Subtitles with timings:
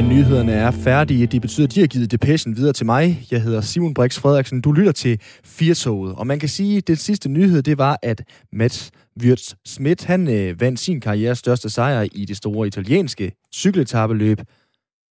[0.00, 1.26] Ja, nyhederne er færdige.
[1.26, 3.26] Det betyder, at de har givet depression videre til mig.
[3.30, 4.60] Jeg hedder Simon Brix Frederiksen.
[4.60, 6.14] Du lytter til Firtoget.
[6.14, 8.22] Og man kan sige, at den sidste nyhed, det var, at
[8.52, 8.90] Mats
[9.22, 14.40] Wirtz Schmidt, han øh, vandt sin karrieres største sejr i det store italienske cykeletappeløb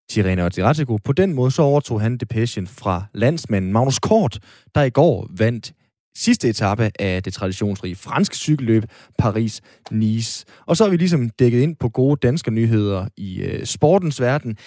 [0.10, 0.98] Tirreno Adriatico.
[1.04, 4.40] På den måde så overtog han depression fra landsmanden Magnus Kort,
[4.76, 5.74] der i går vandt
[6.20, 8.84] sidste etape af det traditionsrige franske cykelløb
[9.22, 10.44] Paris-Nice.
[10.66, 14.58] Og så har vi ligesom dækket ind på gode danske nyheder i øh, sportens verden.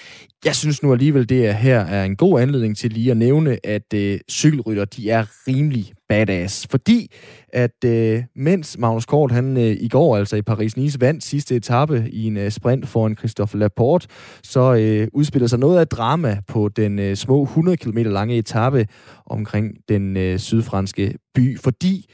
[0.45, 3.67] Jeg synes nu alligevel, det er her er en god anledning til lige at nævne,
[3.67, 6.67] at øh, cykelrytter, de er rimelig badass.
[6.71, 7.15] Fordi
[7.53, 12.07] at øh, mens Magnus Kort, han øh, i går altså i Paris-Nice vandt sidste etape
[12.11, 14.09] i en øh, sprint foran Christophe Laporte,
[14.43, 18.87] så øh, udspiller sig noget af drama på den øh, små 100 km lange etape
[19.27, 22.07] omkring den øh, sydfranske by, fordi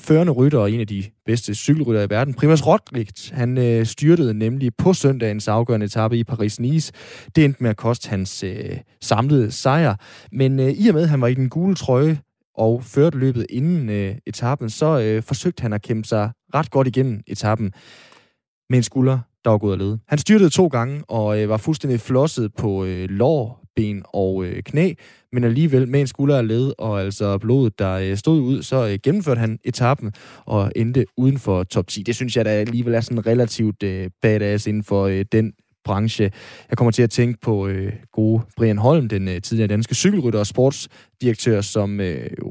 [0.00, 4.34] førende rytter og en af de bedste cykelrytter i verden, Primoz Roglic, han øh, styrtede
[4.34, 6.90] nemlig på søndagens afgørende etape i Paris-Nice.
[7.36, 9.94] Det endte med at koste hans øh, samlede sejr.
[10.32, 12.18] Men øh, i og med, at han var i den gule trøje
[12.58, 16.86] og førte løbet inden øh, etappen, så øh, forsøgte han at kæmpe sig ret godt
[16.86, 17.72] igennem etappen
[18.70, 19.98] med en skulder, der var gået af led.
[20.08, 24.62] Han styrtede to gange og øh, var fuldstændig flosset på øh, lår, ben og øh,
[24.62, 24.92] knæ,
[25.32, 28.88] men alligevel med en skulder af led og altså blodet, der øh, stod ud, så
[28.88, 30.12] øh, gennemførte han etappen
[30.44, 32.02] og endte uden for top 10.
[32.02, 35.52] Det synes jeg da alligevel er sådan relativt øh, badass inden for øh, den
[35.84, 36.30] branche.
[36.70, 40.40] Jeg kommer til at tænke på øh, gode Brian Holm, den øh, tidligere danske cykelrytter
[40.40, 42.47] og sportsdirektør, som øh, jo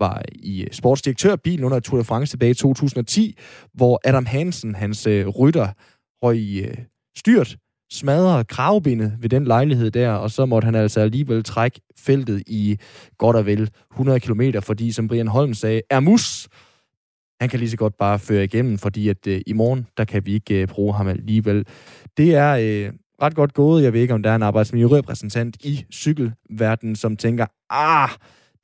[0.00, 3.38] var i øh, sportsdirektørbilen under Tour de France tilbage i 2010,
[3.74, 5.68] hvor Adam Hansen, hans øh, rytter,
[6.22, 6.74] røg i øh,
[7.18, 7.56] styrt,
[7.92, 12.78] smadrede kravbindet ved den lejlighed der, og så måtte han altså alligevel trække feltet i
[13.18, 16.48] godt og vel 100 km, fordi, som Brian Holm sagde, er mus.
[17.40, 20.26] Han kan lige så godt bare føre igennem, fordi at øh, i morgen, der kan
[20.26, 21.66] vi ikke øh, bruge ham alligevel.
[22.16, 22.92] Det er øh,
[23.22, 23.82] ret godt gået.
[23.82, 28.08] Jeg ved ikke, om der er en arbejdsmiljørepræsentant i cykelverdenen, som tænker, ah,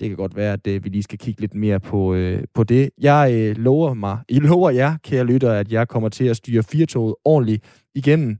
[0.00, 2.64] det kan godt være, at øh, vi lige skal kigge lidt mere på, øh, på
[2.64, 2.90] det.
[2.98, 6.62] Jeg øh, lover mig, I lover jer, kære lytter, at jeg kommer til at styre
[6.62, 7.64] firetoget ordentligt
[7.94, 8.38] igennem.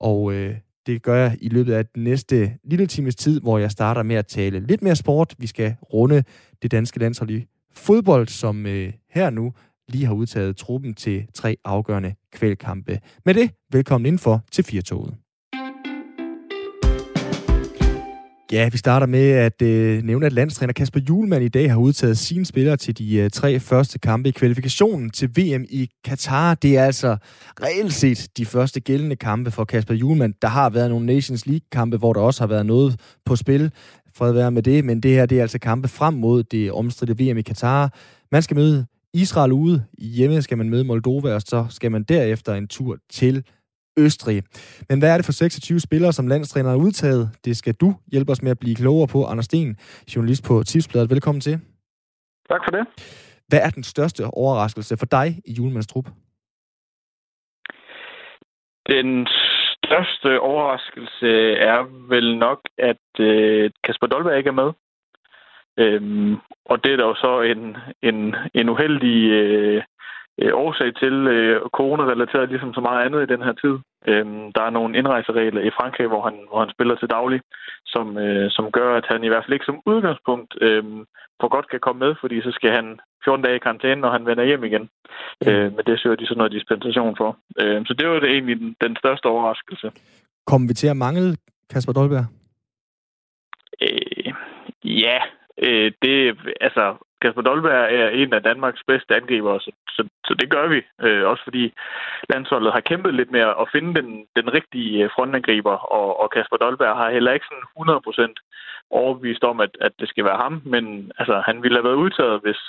[0.00, 0.56] Og øh,
[0.86, 4.16] det gør jeg i løbet af den næste lille times tid, hvor jeg starter med
[4.16, 5.34] at tale lidt mere sport.
[5.38, 6.24] Vi skal runde
[6.62, 9.52] det danske landshold i fodbold, som øh, her nu
[9.88, 13.00] lige har udtaget truppen til tre afgørende kvælkampe.
[13.24, 15.23] Med det, velkommen indenfor til Firtoget.
[18.54, 22.18] Ja, vi starter med at øh, nævne, at landstræner Kasper Julemand i dag har udtaget
[22.18, 26.54] sine spillere til de øh, tre første kampe i kvalifikationen til VM i Katar.
[26.54, 27.16] Det er altså
[27.62, 30.34] reelt set de første gældende kampe for Kasper Julemand.
[30.42, 33.72] Der har været nogle Nations League-kampe, hvor der også har været noget på spil.
[34.16, 37.24] Fred være med det, men det her det er altså kampe frem mod det omstridte
[37.24, 37.94] VM i Katar.
[38.32, 39.84] Man skal møde Israel ude.
[39.98, 43.44] Hjemme skal man møde Moldova, og så skal man derefter en tur til
[43.98, 44.42] Østrig.
[44.88, 47.30] Men hvad er det for 26 spillere, som landstræner har udtaget?
[47.44, 49.24] Det skal du hjælpe os med at blive klogere på.
[49.24, 49.76] Anders Sten,
[50.16, 51.10] journalist på Tipsbladet.
[51.10, 51.60] Velkommen til.
[52.48, 52.86] Tak for det.
[53.48, 56.06] Hvad er den største overraskelse for dig i Julemands trup?
[58.88, 59.26] Den
[59.76, 64.72] største overraskelse er vel nok, at øh, Kasper Dolberg ikke er med.
[65.78, 69.82] Øhm, og det er der jo så en, en, en uheldig øh,
[70.42, 73.74] øh, årsag til øh, corona-relateret, ligesom så meget andet i den her tid.
[74.10, 77.40] Øhm, der er nogle indrejseregler i Frankrig, hvor han, hvor han spiller til daglig,
[77.86, 80.84] som, øh, som gør, at han i hvert fald ikke som udgangspunkt øh,
[81.40, 82.86] for godt kan komme med, fordi så skal han
[83.24, 84.84] 14 dage i karantæne, når han vender hjem igen.
[85.40, 85.48] Mm.
[85.48, 87.30] Øh, men det søger de så noget dispensation for.
[87.60, 89.90] Øh, så det var det egentlig den, den største overraskelse.
[90.46, 91.36] Kommer vi til at mangle
[91.70, 92.26] Kasper Dolberg?
[93.82, 94.32] Øh,
[94.84, 95.18] ja,
[95.66, 96.84] øh, det, altså,
[97.24, 100.80] Kasper Dolberg er en af Danmarks bedste angriber, så, så, så det gør vi.
[101.06, 101.64] Øh, også fordi
[102.32, 106.56] landsholdet har kæmpet lidt med at finde den, den rigtige øh, frontangriber, og, og Kasper
[106.56, 111.12] Dolberg har heller ikke sådan 100% overbevist om, at, at det skal være ham, men
[111.18, 112.60] altså, han ville have været udtaget, hvis,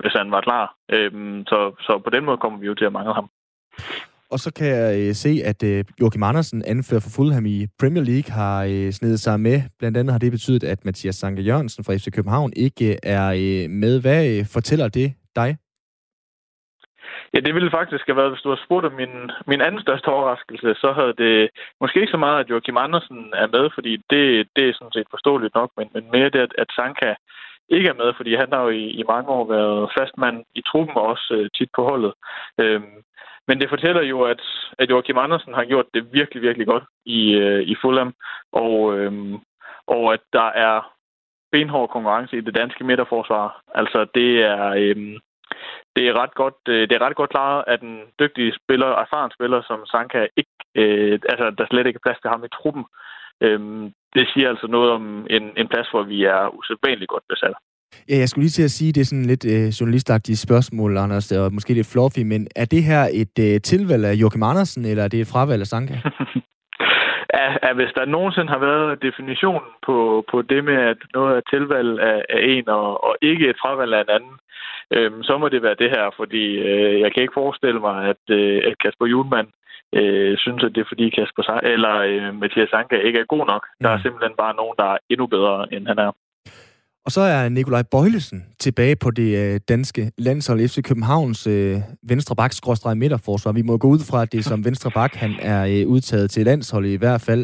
[0.00, 0.74] hvis han var klar.
[0.94, 1.12] Øh,
[1.50, 3.28] så, så på den måde kommer vi jo til at mangle ham.
[4.32, 8.04] Og så kan jeg øh, se, at øh, Joachim Andersen, anfører for Fulham i Premier
[8.04, 9.56] League, har øh, snedet sig med.
[9.78, 13.26] Blandt andet har det betydet, at Mathias Sanke Jørgensen fra FC København ikke øh, er
[13.42, 14.00] øh, med.
[14.00, 15.50] Hvad øh, fortæller det dig?
[17.34, 19.14] Ja, det ville faktisk have været, hvis du havde spurgt om min,
[19.46, 21.50] min anden største overraskelse, så havde det
[21.80, 24.24] måske ikke så meget, at Joachim Andersen er med, fordi det,
[24.56, 27.14] det er sådan set forståeligt nok, men, men mere det, at, at Sanka
[27.76, 30.96] ikke er med, fordi han har jo i, i mange år været fastmand i truppen
[30.96, 32.12] og også øh, tit på holdet.
[32.62, 32.96] Øhm,
[33.50, 34.42] men det fortæller jo, at,
[34.78, 38.14] at Joachim Andersen har gjort det virkelig, virkelig godt i, øh, i Fulham,
[38.52, 39.12] og, øh,
[39.86, 40.94] og at der er
[41.52, 43.62] benhård konkurrence i det danske midterforsvar.
[43.74, 44.96] Altså, det er, øh,
[45.96, 49.30] det er ret godt, øh, det er ret godt klaret, at en dygtig spiller, erfaren
[49.30, 52.84] spiller som Sanka, ikke, øh, altså, der slet ikke er plads til ham i truppen.
[53.40, 57.54] Øhm, det siger altså noget om en, en plads, hvor vi er usædvanligt godt besat.
[58.10, 61.32] Ja, jeg skulle lige til at sige, det er sådan lidt øh, journalistagtigt spørgsmål, Anders,
[61.32, 65.04] og måske lidt fluffy, men er det her et øh, tilvalg af Joachim Andersen, eller
[65.04, 65.94] er det et fravalg af Sanka?
[67.38, 71.42] ja, ja, hvis der nogensinde har været definitionen på, på det med, at noget er
[71.50, 74.36] tilvalg af, af en, og, og ikke et fravalg af en anden,
[74.96, 78.22] øhm, så må det være det her, fordi øh, jeg kan ikke forestille mig, at,
[78.38, 79.48] øh, at Kasper Julemand
[79.98, 83.46] øh, synes, at det er fordi Kasper Sa- eller øh, Mathias Sanka ikke er god
[83.46, 83.62] nok.
[83.66, 83.84] Mm.
[83.84, 84.02] Der er mm.
[84.02, 86.12] simpelthen bare nogen, der er endnu bedre, end han er.
[87.10, 91.76] Og så er Nikolaj Bøjlesen tilbage på det øh, danske landshold FC Københavns øh,
[92.12, 92.52] venstre bak
[92.96, 93.52] midterforsvar.
[93.52, 96.30] Vi må gå ud fra, at det er som venstre bak, han er øh, udtaget
[96.30, 97.42] til landsholdet i hvert fald.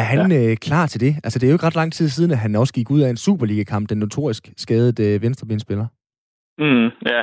[0.00, 0.38] Er han ja.
[0.38, 1.12] øh, klar til det?
[1.24, 3.10] Altså, det er jo ikke ret lang tid siden, at han også gik ud af
[3.10, 5.86] en Superliga-kamp, den notorisk skadede øh, venstrebindspiller.
[6.58, 7.20] Mm, ja,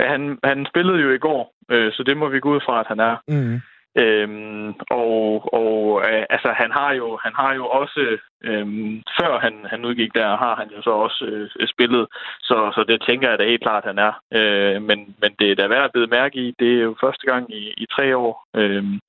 [0.00, 2.80] ja han, han spillede jo i går, øh, så det må vi gå ud fra,
[2.80, 3.14] at han er.
[3.28, 3.60] Mm.
[3.96, 9.54] Øhm, og og øh, altså, han har jo han har jo også øhm, før han,
[9.72, 12.06] han udgik der, har han jo så også øh, spillet,
[12.40, 14.12] så, så det tænker jeg da helt klart, han er.
[14.38, 16.54] Øh, men, men det er da værd at bide mærke i.
[16.58, 19.00] Det er jo første gang i, i tre år, øhm,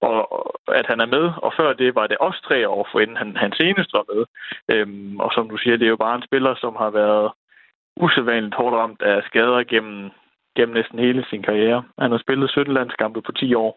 [0.00, 0.18] og
[0.80, 1.32] at han er med.
[1.36, 4.22] Og før det var det også tre år, for inden han, han senest var med.
[4.72, 7.30] Øhm, og som du siger, det er jo bare en spiller, som har været
[7.96, 10.10] usædvanligt hårdt ramt af skader gennem
[10.60, 11.82] gennem næsten hele sin karriere.
[11.98, 13.72] Han har spillet 17 landskampe på 10 år.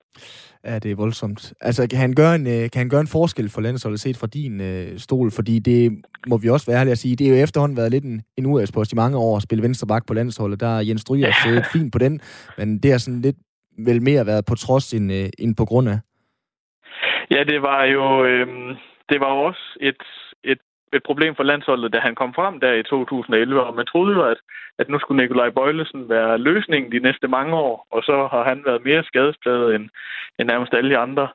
[0.68, 1.54] Ja, det er voldsomt.
[1.62, 4.28] Altså, kan han gøre en, øh, kan han gøre en forskel for landsholdet set fra
[4.28, 5.30] din øh, stol?
[5.38, 5.82] Fordi det
[6.28, 8.46] må vi også være ærlige at sige, det er jo efterhånden været lidt en, en
[8.46, 10.60] uæspost i mange år at spille venstre bak på landsholdet.
[10.60, 11.34] Der er Jens Stryger ja.
[11.44, 12.14] siddet fint på den,
[12.58, 13.40] men det har sådan lidt
[13.88, 16.00] vel mere været på trods end, øh, end på grund af.
[17.32, 18.48] Ja, det var jo øh,
[19.10, 20.04] det var også et,
[20.94, 24.24] et problem for landsholdet, da han kom frem der i 2011, og man troede jo,
[24.24, 24.38] at,
[24.80, 28.64] at nu skulle Nikolaj Bøjlesen være løsningen de næste mange år, og så har han
[28.66, 29.90] været mere skadespladet end,
[30.40, 31.28] end nærmest alle de andre.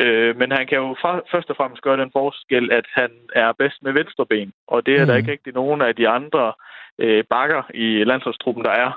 [0.00, 3.52] Øh, men han kan jo fra, først og fremmest gøre den forskel, at han er
[3.52, 5.06] bedst med venstre ben, og det er mm.
[5.06, 6.52] der ikke rigtig nogen af de andre
[6.98, 8.90] øh, bakker i landsholdstruppen, der er.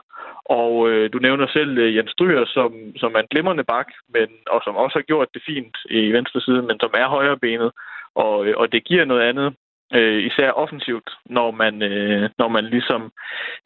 [0.46, 4.28] Og øh, du nævner selv øh, Jens Stryger, som, som er en glimrende bak, men,
[4.50, 7.72] og som også har gjort det fint i venstre side, men som er højre benet.
[8.16, 9.56] Og, øh, og det giver noget andet
[9.98, 13.02] øh, især offensivt, når man, øh, når man ligesom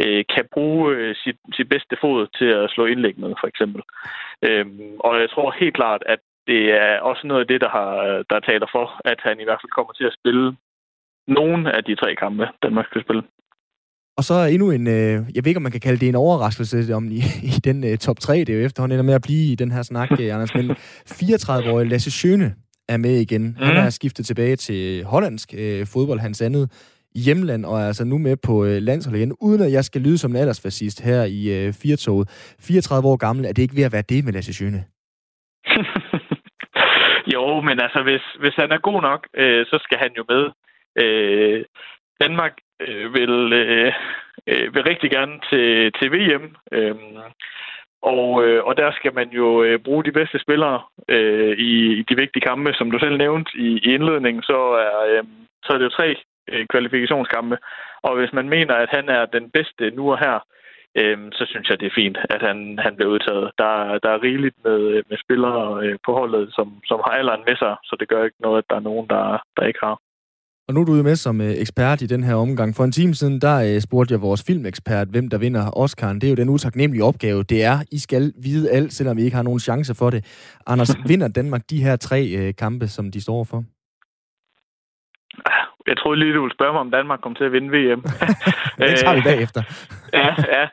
[0.04, 3.82] øh, kan bruge øh, sit, sit bedste fod til at slå indlæg med, for eksempel.
[4.48, 4.66] Øh,
[5.00, 7.94] og jeg tror helt klart, at det er også noget af det, der, har,
[8.30, 10.56] der taler for, at han i hvert fald kommer til at spille
[11.28, 13.24] nogen af de tre kampe, Danmark skal spille.
[14.18, 16.94] Og så endnu en, øh, jeg ved ikke, om man kan kalde det en overraskelse
[16.94, 17.22] om i,
[17.54, 19.72] i den øh, top 3, det er jo efterhånden ender med at blive i den
[19.72, 20.72] her snak, øh, Anders, men
[21.20, 22.56] 34-årige Lasse Schøne
[22.90, 23.44] er med igen.
[23.44, 23.56] Mm.
[23.66, 26.70] Han er skiftet tilbage til hollandsk øh, fodbold, hans andet
[27.16, 30.18] hjemland, og er altså nu med på øh, landsholdet igen, uden at jeg skal lyde
[30.18, 32.56] som en aldersfascist her i øh, Firtoget.
[32.60, 34.84] 34 år gammel, er det ikke ved at være det med Lasse Schøne?
[37.34, 40.44] jo, men altså, hvis, hvis han er god nok, øh, så skal han jo med.
[41.04, 41.66] Øh,
[42.22, 43.94] Danmark øh, vil, øh,
[44.48, 46.56] øh, vil rigtig gerne til, til VM.
[46.72, 46.96] Øh,
[48.12, 52.04] og, øh, og der skal man jo øh, bruge de bedste spillere øh, i, i
[52.10, 55.24] de vigtige kampe, som du selv nævnte i, i indledningen, så er, øh,
[55.64, 56.16] så er det jo tre
[56.52, 57.58] øh, kvalifikationskampe.
[58.02, 60.40] Og hvis man mener, at han er den bedste nu og her,
[61.00, 63.52] øh, så synes jeg, det er fint, at han, han bliver udtaget.
[63.58, 67.44] Der, der er rigeligt med, øh, med spillere øh, på holdet, som, som har alderen
[67.48, 69.98] med sig, så det gør ikke noget, at der er nogen, der, der ikke har.
[70.68, 72.76] Og nu er du jo med som øh, ekspert i den her omgang.
[72.76, 76.14] For en time siden, der øh, spurgte jeg vores filmekspert, hvem der vinder Oscar'en.
[76.20, 77.78] Det er jo den utaknemmelige opgave, det er.
[77.92, 80.22] I skal vide alt, selvom I ikke har nogen chance for det.
[80.68, 83.64] Anders, vinder Danmark de her tre øh, kampe, som de står for?
[85.88, 88.02] Jeg troede lige, du ville spørge mig, om Danmark kommer til at vinde VM.
[88.80, 89.62] det tager vi bagefter.
[90.22, 90.64] ja, ja.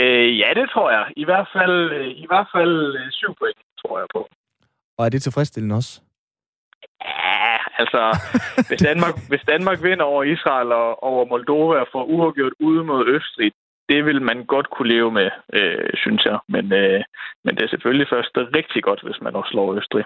[0.00, 1.04] Øh, ja, det tror jeg.
[1.16, 1.76] I hvert fald,
[2.24, 2.74] i hvert fald
[3.10, 4.28] syv point, tror jeg på.
[4.98, 6.00] Og er det tilfredsstillende også?
[7.04, 8.02] Ja, altså,
[8.68, 13.08] hvis Danmark, hvis Danmark vinder over Israel og over Moldova og får uafgjort ude mod
[13.16, 13.52] Østrig,
[13.88, 16.38] det vil man godt kunne leve med, øh, synes jeg.
[16.48, 17.00] Men, øh,
[17.44, 20.04] men det er selvfølgelig først rigtig godt, hvis man også slår Østrig.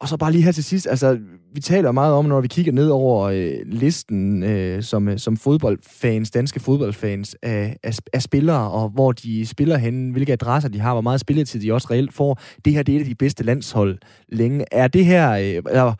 [0.00, 1.18] Og så bare lige her til sidst, altså,
[1.54, 5.36] vi taler meget om, når vi kigger ned over øh, listen øh, som, øh, som
[5.36, 10.80] fodboldfans, danske fodboldfans af, af, af spillere, og hvor de spiller henne, hvilke adresser de
[10.80, 12.40] har, hvor meget spilletid de også reelt får.
[12.64, 14.64] Det her, det er et af de bedste landshold længe.
[14.72, 15.94] Er det her, øh, eller,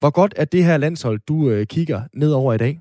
[0.00, 2.80] hvor godt er det her landshold, du øh, kigger ned over i dag?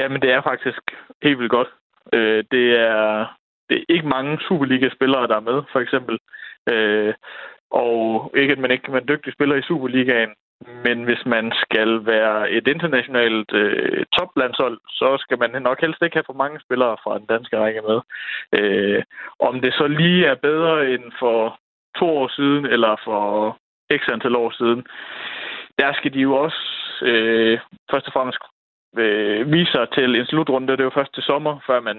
[0.00, 0.82] Jamen, det er faktisk
[1.22, 1.68] helt vildt godt.
[2.12, 3.36] Øh, det, er,
[3.68, 6.18] det er ikke mange Superliga-spillere, der er med, for eksempel.
[6.72, 7.14] Øh,
[7.70, 10.30] og ikke, at man ikke kan være en dygtig spiller i Superligaen,
[10.84, 16.16] men hvis man skal være et internationalt øh, toplandshold, så skal man nok helst ikke
[16.16, 17.98] have for mange spillere fra den danske række med.
[18.58, 19.02] Øh,
[19.40, 21.58] om det så lige er bedre end for
[21.98, 23.22] to år siden, eller for
[23.98, 24.80] x antal år siden,
[25.78, 26.62] der skal de jo også
[27.02, 27.58] øh,
[27.90, 28.38] først og fremmest
[28.96, 30.72] øh, vise sig til en slutrunde.
[30.72, 31.98] Det er jo først til sommer, før man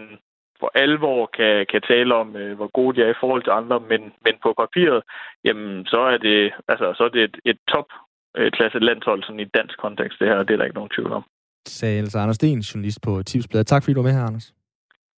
[0.59, 3.79] for alvor kan, kan tale om, øh, hvor gode de er i forhold til andre,
[3.79, 5.01] men, men på papiret,
[5.45, 7.87] jamen, så er det, altså, så er det et, et top
[8.37, 11.11] øh, klasse landshold sådan i dansk kontekst, det her, det er der ikke nogen tvivl
[11.11, 11.23] om.
[11.67, 13.67] Sagde altså Anders Sten, journalist på Tipsbladet.
[13.67, 14.53] Tak fordi du var med her, Anders.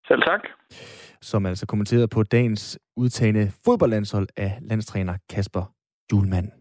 [0.08, 0.42] Selv tak.
[1.22, 5.64] Som altså kommenteret på dagens udtagende fodboldlandshold af landstræner Kasper
[6.12, 6.61] Julemand.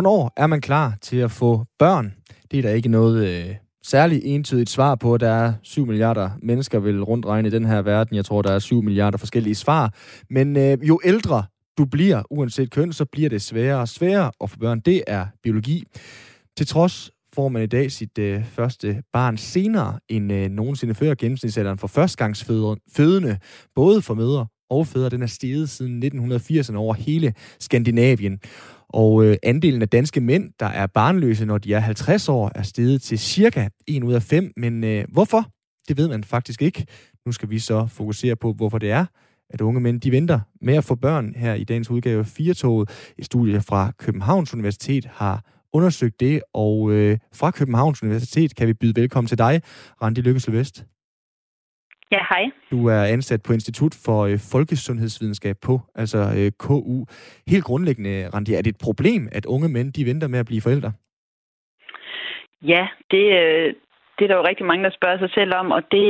[0.00, 2.14] Hvornår er man klar til at få børn?
[2.50, 5.16] Det er der ikke noget øh, særligt entydigt svar på.
[5.16, 8.16] Der er 7 milliarder mennesker vil rundt regne i den her verden.
[8.16, 9.94] Jeg tror, der er 7 milliarder forskellige svar.
[10.30, 11.44] Men øh, jo ældre
[11.78, 14.80] du bliver, uanset køn, så bliver det sværere og sværere at få børn.
[14.80, 15.84] Det er biologi.
[16.56, 21.14] Til trods får man i dag sit øh, første barn senere end øh, nogensinde før
[21.14, 23.38] gennemsnitsalderen for førstgangsfødende,
[23.74, 25.08] både for mødre og fædre.
[25.08, 28.40] Den er steget siden 1980'erne over hele Skandinavien.
[28.92, 32.62] Og øh, andelen af danske mænd, der er barnløse, når de er 50 år, er
[32.62, 34.52] steget til cirka 1 ud af 5.
[34.56, 35.50] Men øh, hvorfor?
[35.88, 36.86] Det ved man faktisk ikke.
[37.26, 39.04] Nu skal vi så fokusere på, hvorfor det er,
[39.50, 43.12] at unge mænd de venter med at få børn her i dagens udgave 4-toget.
[43.18, 48.72] Et studie fra Københavns Universitet har undersøgt det, og øh, fra Københavns Universitet kan vi
[48.72, 49.62] byde velkommen til dig,
[50.02, 50.84] Randi Lykke Sylvest.
[52.12, 52.50] Ja, hej.
[52.70, 57.04] Du er ansat på Institut for øh, Folkesundhedsvidenskab på, altså øh, KU.
[57.48, 60.60] Helt grundlæggende, Randi, er det et problem, at unge mænd de venter med at blive
[60.60, 60.92] forældre?
[62.62, 63.74] Ja, det, øh,
[64.16, 66.06] det er der jo rigtig mange, der spørger sig selv om, og det,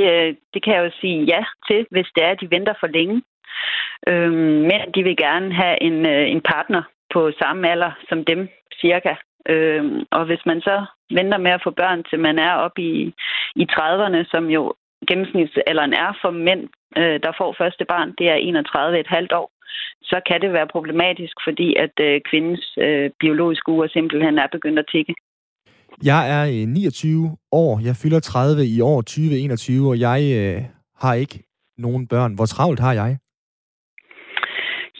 [0.55, 3.23] det kan jeg jo sige ja til, hvis det er, at de venter for længe.
[4.09, 6.83] Øhm, men de vil gerne have en, en partner
[7.15, 8.49] på samme alder som dem,
[8.81, 9.15] cirka.
[9.49, 13.15] Øhm, og hvis man så venter med at få børn, til man er oppe i,
[13.57, 14.75] i 30'erne, som jo
[15.09, 16.63] gennemsnitsalderen er for mænd,
[16.97, 19.51] øh, der får første barn, det er 31,5 år,
[20.03, 24.79] så kan det være problematisk, fordi at øh, kvindens øh, biologiske uger simpelthen er begyndt
[24.79, 25.15] at tikke.
[26.05, 27.81] Jeg er 29 øh, år.
[27.89, 30.63] Jeg fylder 30 i år 2021, og jeg øh,
[31.03, 31.39] har ikke
[31.79, 32.35] nogen børn.
[32.35, 33.19] Hvor travlt har jeg?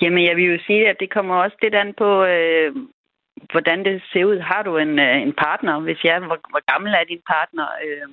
[0.03, 2.71] Jamen, jeg vil jo sige, at det kommer også lidt an på, øh,
[3.53, 4.39] hvordan det ser ud.
[4.39, 5.81] Har du en, øh, en partner?
[5.81, 7.67] Hvis jeg, hvor, hvor gammel er din partner?
[7.85, 8.09] Øh,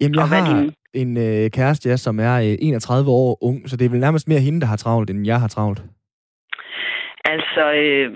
[0.00, 3.84] Jamen, jeg har en øh, kæreste, ja, som er øh, 31 år ung, så det
[3.84, 5.80] er vel nærmest mere hende, der har travlt, end jeg har travlt.
[7.34, 8.08] Altså, øh,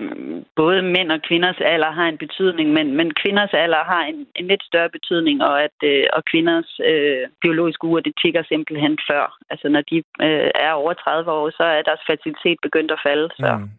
[0.55, 4.47] både mænd og kvinders alder har en betydning, men, men kvinders alder har en, en
[4.47, 9.37] lidt større betydning, og at øh, og kvinders øh, biologiske uger, det tigger simpelthen før.
[9.49, 9.97] Altså, når de
[10.27, 13.27] øh, er over 30 år, så er deres fertilitet begyndt at falde.
[13.39, 13.69] Så, mm.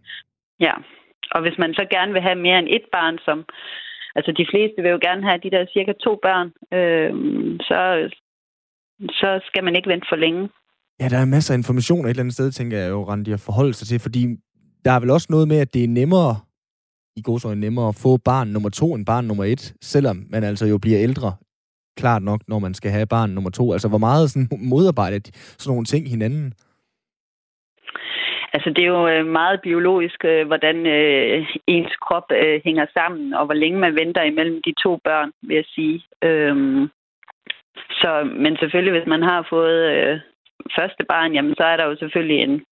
[0.61, 0.75] ja.
[1.35, 3.39] Og hvis man så gerne vil have mere end et barn, som
[4.17, 7.11] altså de fleste vil jo gerne have de der cirka to børn, øh,
[7.69, 7.79] så,
[9.21, 10.49] så skal man ikke vente for længe.
[11.01, 13.41] Ja, der er masser af information et eller andet sted, tænker jeg jo, Randi, at
[13.41, 14.23] forholde sig til, fordi
[14.85, 16.37] der er vel også noget med, at det er nemmere,
[17.17, 20.67] i godsøjne nemmere, at få barn nummer to end barn nummer et, selvom man altså
[20.67, 21.33] jo bliver ældre,
[21.97, 23.73] klart nok, når man skal have barn nummer to.
[23.73, 25.19] Altså, hvor meget sådan modarbejder
[25.59, 26.53] sådan nogle ting hinanden?
[28.55, 33.35] Altså, det er jo øh, meget biologisk, øh, hvordan øh, ens krop øh, hænger sammen,
[33.35, 36.05] og hvor længe man venter imellem de to børn, vil jeg sige.
[36.23, 36.89] Øhm,
[37.91, 40.21] så, men selvfølgelig, hvis man har fået øh,
[40.77, 42.65] første barn, jamen, så er der jo selvfølgelig en,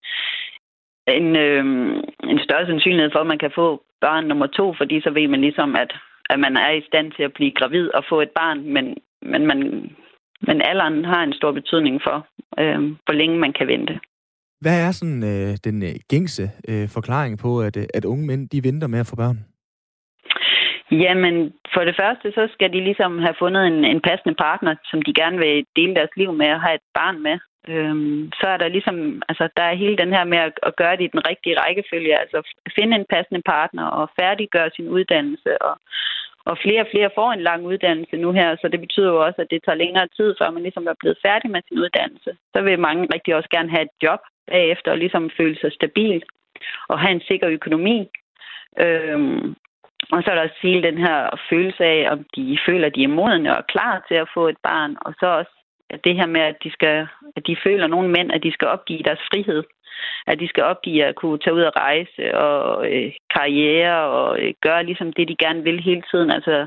[1.08, 1.64] en, øh,
[2.24, 5.40] en større sandsynlighed for, at man kan få barn nummer to, fordi så ved man
[5.40, 5.92] ligesom, at,
[6.30, 9.46] at man er i stand til at blive gravid og få et barn, men, men,
[9.46, 9.58] man,
[10.40, 12.26] men alderen har en stor betydning for,
[12.58, 14.00] øh, hvor længe man kan vente.
[14.62, 18.48] Hvad er sådan øh, den øh, gængse øh, forklaring på, at, øh, at unge mænd
[18.48, 19.38] de venter med at få børn?
[21.04, 21.36] Jamen,
[21.74, 25.12] for det første, så skal de ligesom have fundet en, en passende partner, som de
[25.20, 27.36] gerne vil dele deres liv med og have et barn med.
[27.72, 28.96] Øhm, så er der ligesom,
[29.28, 32.20] altså der er hele den her med at, at gøre det i den rigtige rækkefølge,
[32.22, 32.38] altså
[32.78, 35.74] finde en passende partner og færdiggøre sin uddannelse og,
[36.50, 39.40] og flere og flere får en lang uddannelse nu her, så det betyder jo også,
[39.42, 42.30] at det tager længere tid, før man ligesom er blevet færdig med sin uddannelse.
[42.52, 46.22] Så vil mange rigtig også gerne have et job bagefter og ligesom føle sig stabil
[46.88, 48.08] og have en sikker økonomi.
[48.80, 49.54] Øhm,
[50.12, 53.04] og så er der også hele den her følelse af, om de føler, at de
[53.04, 54.96] er modne og klar til at få et barn.
[55.00, 55.54] Og så også
[56.04, 57.06] det her med, at de, skal,
[57.36, 59.62] at de føler nogle mænd, at de skal opgive deres frihed.
[60.26, 64.54] At de skal opgive at kunne tage ud og rejse og øh, karriere og øh,
[64.60, 66.30] gøre ligesom det, de gerne vil hele tiden.
[66.30, 66.66] Altså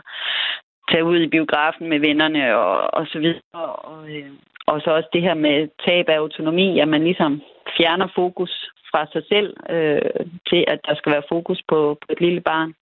[0.91, 3.41] tage ud i biografen med vennerne og, og så videre.
[3.53, 4.29] Og, øh,
[4.67, 7.41] og så også det her med tab af autonomi, at man ligesom
[7.77, 8.51] fjerner fokus
[8.91, 12.73] fra sig selv øh, til, at der skal være fokus på, på et lille barn.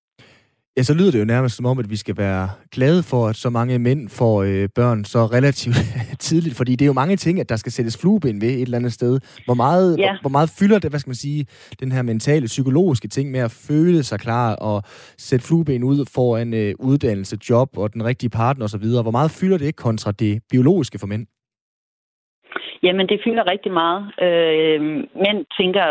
[0.78, 3.36] Ja, så lyder det jo nærmest som om, at vi skal være glade for, at
[3.36, 5.76] så mange mænd får øh, børn så relativt
[6.28, 8.78] tidligt, fordi det er jo mange ting, at der skal sættes flueben ved et eller
[8.78, 9.20] andet sted.
[9.46, 10.12] Hvor meget, Ja.
[10.12, 11.46] hvor, hvor meget fylder det, hvad skal man sige,
[11.80, 14.84] den her mentale, psykologiske ting med at føle sig klar og
[15.18, 18.86] sætte flueben ud for en øh, uddannelse, job og den rigtige partner osv.
[19.02, 21.26] Hvor meget fylder det kontra det biologiske for mænd?
[22.84, 24.02] Jamen, det fylder rigtig meget.
[24.22, 24.82] Øh,
[25.24, 25.86] mænd tænker,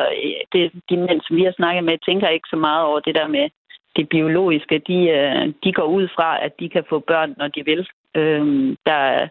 [0.52, 3.28] det, de mænd, som vi har snakket med, tænker ikke så meget over det der
[3.28, 3.48] med
[3.96, 4.78] det biologiske.
[4.78, 7.88] De, øh, de går ud fra, at de kan få børn, når de vil.
[8.14, 9.28] Øh, der,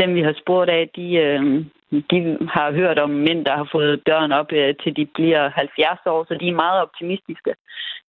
[0.00, 1.64] dem, vi har spurgt af, de, øh,
[2.10, 2.18] de
[2.54, 6.24] har hørt om mænd, der har fået børn op øh, til de bliver 70 år,
[6.28, 7.54] så de er meget optimistiske.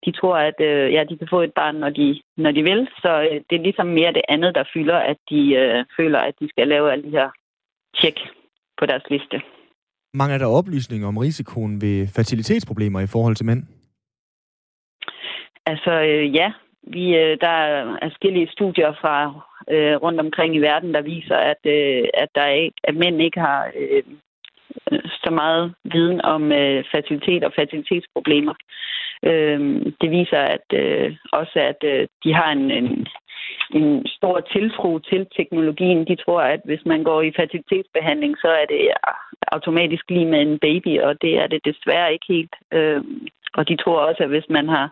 [0.05, 2.87] De tror, at øh, ja, de kan få et barn, når de, når de vil.
[3.01, 6.33] Så øh, det er ligesom mere det andet, der fylder, at de øh, føler, at
[6.39, 7.29] de skal lave alle de her
[8.01, 8.19] tjek
[8.81, 9.37] på deres liste.
[10.13, 13.63] Mangler der oplysninger om risikoen ved fertilitetsproblemer i forhold til mænd?
[15.65, 16.51] Altså øh, ja,
[16.83, 19.15] vi, øh, der er forskellige studier fra
[19.73, 23.21] øh, rundt omkring i verden, der viser, at, øh, at, der er, ikke- at mænd
[23.21, 24.03] ikke har øh,
[25.23, 28.53] så meget viden om øh, fertilitet og fertilitetsproblemer.
[29.29, 29.59] Øh,
[30.01, 33.07] det viser at øh, også, at øh, de har en, en,
[33.73, 36.07] en stor tiltro til teknologien.
[36.07, 38.81] De tror, at hvis man går i fertilitetsbehandling, så er det
[39.51, 42.55] automatisk lige med en baby, og det er det desværre ikke helt.
[42.71, 43.01] Øh,
[43.53, 44.89] og de tror også, at hvis man har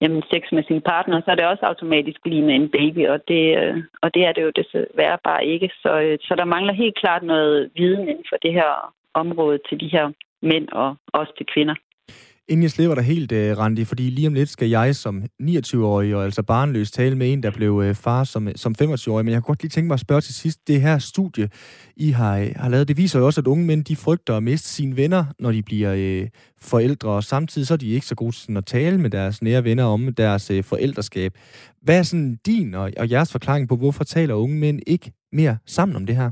[0.00, 3.28] jamen, sex med sin partner, så er det også automatisk lige med en baby, og
[3.28, 5.70] det, øh, og det er det jo desværre bare ikke.
[5.82, 9.80] Så, øh, så der mangler helt klart noget viden inden for det her område til
[9.80, 10.12] de her
[10.42, 11.74] mænd og også til kvinder.
[12.48, 16.14] Inden jeg slipper dig helt, øh, Randi, fordi lige om lidt skal jeg som 29-årig
[16.14, 19.24] og altså barnløs tale med en, der blev øh, far som, øh, som 25-årig.
[19.24, 20.68] Men jeg kunne godt lige tænke mig at spørge til sidst.
[20.68, 21.48] Det her studie,
[21.96, 24.68] I har, har lavet, det viser jo også, at unge mænd, de frygter at miste
[24.68, 26.28] sine venner, når de bliver øh,
[26.60, 27.08] forældre.
[27.10, 29.64] Og samtidig så er de ikke så gode til sådan at tale med deres nære
[29.64, 31.32] venner om deres øh, forældreskab.
[31.82, 35.58] Hvad er sådan din og, og jeres forklaring på, hvorfor taler unge mænd ikke mere
[35.66, 36.30] sammen om det her?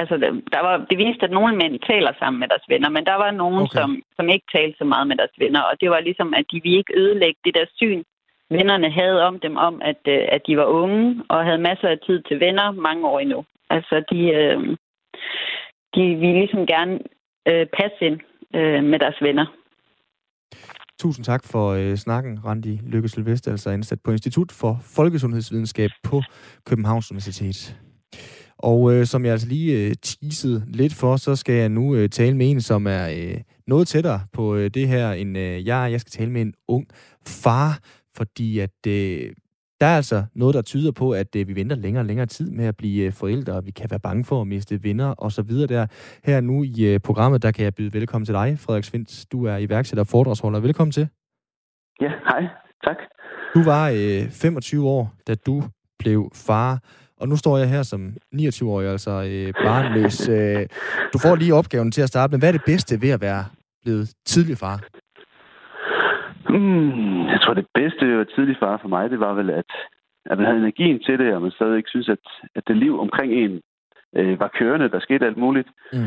[0.00, 0.14] Altså,
[0.54, 3.30] der var, det viste, at nogle mænd taler sammen med deres venner, men der var
[3.30, 3.64] nogen, Okay.
[3.64, 3.80] okay.
[3.80, 5.60] som, som ikke talte så meget med deres venner.
[5.60, 8.02] Og det var ligesom, at de ville ikke ødelægge det der syn,
[8.50, 11.98] vennerne havde om dem, om at, øh, at de var unge og havde masser af
[12.06, 13.44] tid til venner mange år endnu.
[13.70, 14.58] Altså, de, øh,
[15.94, 16.94] de ville ligesom gerne
[17.48, 18.18] øh, passe ind
[18.54, 19.46] øh, med deres venner.
[21.00, 26.22] Tusind tak for øh, snakken, Randi Lykke Sylvester, altså ansat på Institut for Folkesundhedsvidenskab på
[26.66, 27.83] Københavns Universitet.
[28.70, 32.08] Og øh, som jeg altså lige øh, teasede lidt for, så skal jeg nu øh,
[32.08, 35.88] tale med en, som er øh, noget tættere på øh, det her end øh, jeg.
[35.92, 36.86] Jeg skal tale med en ung
[37.26, 37.78] far,
[38.16, 39.32] fordi at øh,
[39.80, 42.50] der er altså noget, der tyder på, at øh, vi venter længere og længere tid
[42.50, 45.32] med at blive øh, forældre, og vi kan være bange for at miste venner og
[45.32, 45.86] så videre der.
[46.24, 49.32] Her nu i øh, programmet, der kan jeg byde velkommen til dig, Frederik Svindt.
[49.32, 50.60] Du er iværksætter og foredragsholder.
[50.60, 51.08] Velkommen til.
[52.00, 52.42] Ja, hej.
[52.84, 52.96] Tak.
[53.54, 55.62] Du var øh, 25 år, da du
[55.98, 56.78] blev far,
[57.24, 58.00] og nu står jeg her som
[58.34, 60.28] 29-årig, altså øh, barnløs.
[60.28, 60.62] Øh,
[61.12, 62.38] du får lige opgaven til at starte med.
[62.38, 63.44] Hvad er det bedste ved at være
[63.82, 64.76] blevet tidlig far?
[66.48, 69.50] Mm, jeg tror, det bedste ved at være tidlig far for mig, det var vel,
[69.50, 69.70] at,
[70.30, 72.24] at man havde energien til det, og man stadig ikke synes, at,
[72.56, 73.52] at det liv omkring en
[74.18, 74.90] øh, var kørende.
[74.90, 75.68] Der skete alt muligt.
[75.92, 75.98] Mm.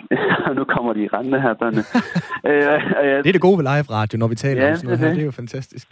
[0.46, 1.82] og nu kommer de rendende her, børnene.
[2.50, 2.66] øh,
[2.98, 4.86] og jeg, Det er det gode ved live radio, når vi taler Ja, om sådan
[4.86, 5.14] noget det er her.
[5.14, 5.16] det.
[5.16, 5.86] Det er jo fantastisk.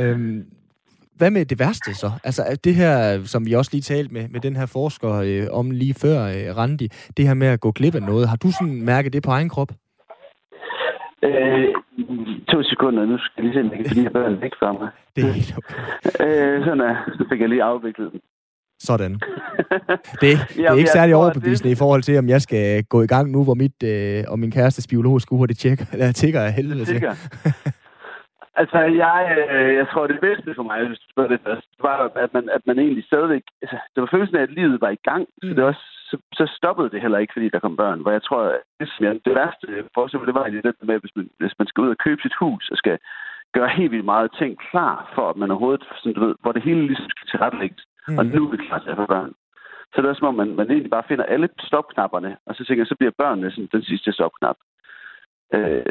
[0.00, 0.44] Øhm,
[1.20, 2.10] hvad med det værste så?
[2.24, 5.70] Altså det her, som vi også lige talte med, med den her forsker øh, om
[5.70, 8.28] lige før, øh, Randi, det her med at gå glip af noget.
[8.28, 9.72] Har du sådan mærket det på egen krop?
[11.22, 11.66] øh,
[12.48, 14.72] to sekunder, nu skal jeg lige se, om jeg kan de her børn væk fra
[14.72, 14.88] mig.
[15.16, 15.74] Det er helt okay.
[16.24, 18.20] Øh, sådan er, så fik jeg lige afviklet dem.
[18.78, 19.12] Sådan.
[20.20, 23.06] Det, det er Jamen, ikke særlig overbevisende i forhold til, om jeg skal gå i
[23.06, 26.52] gang nu, hvor mit øh, og min kærestes biologiske ur, det tjekker, eller tigger af
[26.52, 27.02] helvede til.
[28.60, 29.20] Altså, jeg,
[29.50, 32.48] øh, jeg tror, det bedste for mig, hvis du spørger det først, var, at man,
[32.56, 33.44] at man egentlig stadigvæk...
[33.62, 35.48] Altså, det var følelsen af, at livet var i gang, mm.
[35.48, 38.00] så, det også, så, så stoppede det heller ikke, fordi der kom børn.
[38.02, 40.74] Hvor jeg tror, at det, som jeg, det værste for eksempel, det var egentlig det
[40.90, 42.98] med, hvis man, hvis man skal ud og købe sit hus og skal
[43.56, 46.62] gøre helt vildt meget ting klar, for at man overhovedet, sådan, du ved, hvor det
[46.62, 47.84] hele ligesom skal tilrettelægges.
[48.08, 48.18] Mm.
[48.18, 49.32] Og nu er det klar til at få børn.
[49.92, 52.82] Så det er som om, man, man egentlig bare finder alle stopknapperne, og så tænker
[52.82, 54.56] jeg, så bliver børnene sådan den sidste stopknap.
[55.56, 55.82] Øh,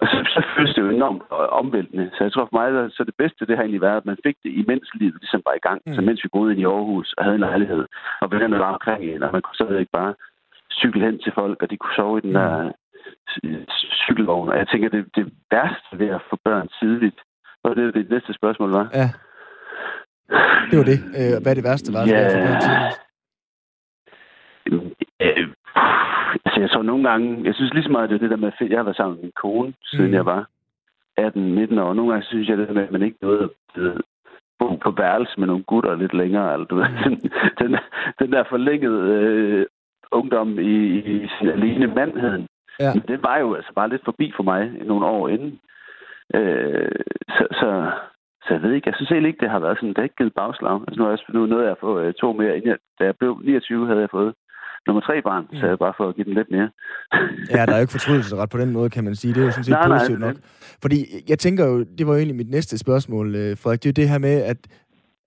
[0.00, 1.22] og så, så føles det jo enormt
[1.62, 2.10] omvæltende.
[2.14, 4.18] Så jeg tror for mig, der, så det bedste, det har egentlig været, at man
[4.26, 5.80] fik det, imens livet ligesom var i gang.
[5.86, 5.94] Mm.
[5.94, 7.84] Så mens vi boede inde i Aarhus og havde en lejlighed,
[8.22, 10.14] og vennerne var omkring en, og man kunne så ikke bare
[10.72, 12.72] cykle hen til folk, og de kunne sove i den der
[13.44, 13.64] øh,
[14.04, 14.48] cykelvogn.
[14.48, 17.20] Og jeg tænker, det, det værste ved at få børn tidligt,
[17.64, 18.88] og det er det næste spørgsmål, var.
[18.94, 19.08] Ja.
[20.70, 20.98] Det var det.
[21.18, 22.04] Øh, hvad er det værste var?
[22.06, 22.22] Ja.
[22.36, 22.92] Yeah.
[25.20, 25.48] Øh,
[26.44, 28.52] altså, jeg tror nogle gange, jeg synes lige så meget, det er det der med,
[28.60, 30.10] at jeg har været sammen med min kone, siden Mm.
[30.10, 30.14] mm.
[30.14, 30.48] jeg var
[31.20, 31.94] 18-19 år.
[31.94, 33.42] Nogle gange synes jeg, det med, at man ikke nåede
[33.76, 34.02] at
[34.58, 36.52] bo på værelse med nogle gutter lidt længere.
[36.52, 37.14] Eller, du ved, den,
[37.58, 37.76] den,
[38.18, 39.66] den der forlængede øh,
[40.12, 42.46] ungdom i, i sin alene mandheden.
[42.80, 42.94] Ja.
[42.94, 45.60] Men det var jo altså bare lidt forbi for mig nogle år inden.
[46.34, 46.90] Øh,
[47.28, 47.90] så, så,
[48.44, 50.16] så jeg ved ikke, jeg synes egentlig ikke, det har været sådan, det har ikke
[50.16, 50.80] givet bagslag.
[50.88, 53.04] Altså nu, er jeg, nu nåede jeg at få øh, to mere, inden jeg, da
[53.04, 54.34] jeg blev 29, havde jeg fået
[54.86, 55.58] nummer tre barn, mm.
[55.58, 56.70] så jeg bare for at give den lidt mere.
[57.56, 59.34] ja, der er jo ikke fortrydelsesret på den måde, kan man sige.
[59.34, 60.36] Det er jo sådan set nej, positivt nej, nok.
[60.82, 63.92] Fordi jeg tænker jo, det var jo egentlig mit næste spørgsmål, øh, Frederik, det er
[63.92, 64.56] jo det her med, at,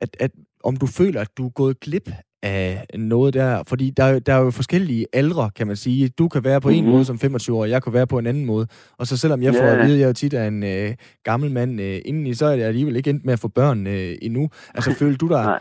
[0.01, 0.31] at, at
[0.63, 2.09] om du føler, at du er gået glip
[2.43, 3.63] af noget der?
[3.63, 6.09] Fordi der, der er jo forskellige aldre, kan man sige.
[6.09, 6.79] Du kan være på mm-hmm.
[6.79, 6.93] en mhm.
[6.93, 8.67] måde som 25 år, jeg kan være på en anden måde.
[8.97, 9.63] Og så selvom jeg yeah.
[9.63, 10.93] får at vide, at jeg er tit er en øh,
[11.23, 14.15] gammel mand øh, indeni, så er jeg alligevel ikke endt med at få børn øh,
[14.21, 14.49] endnu.
[14.75, 15.59] Altså, følte du dig,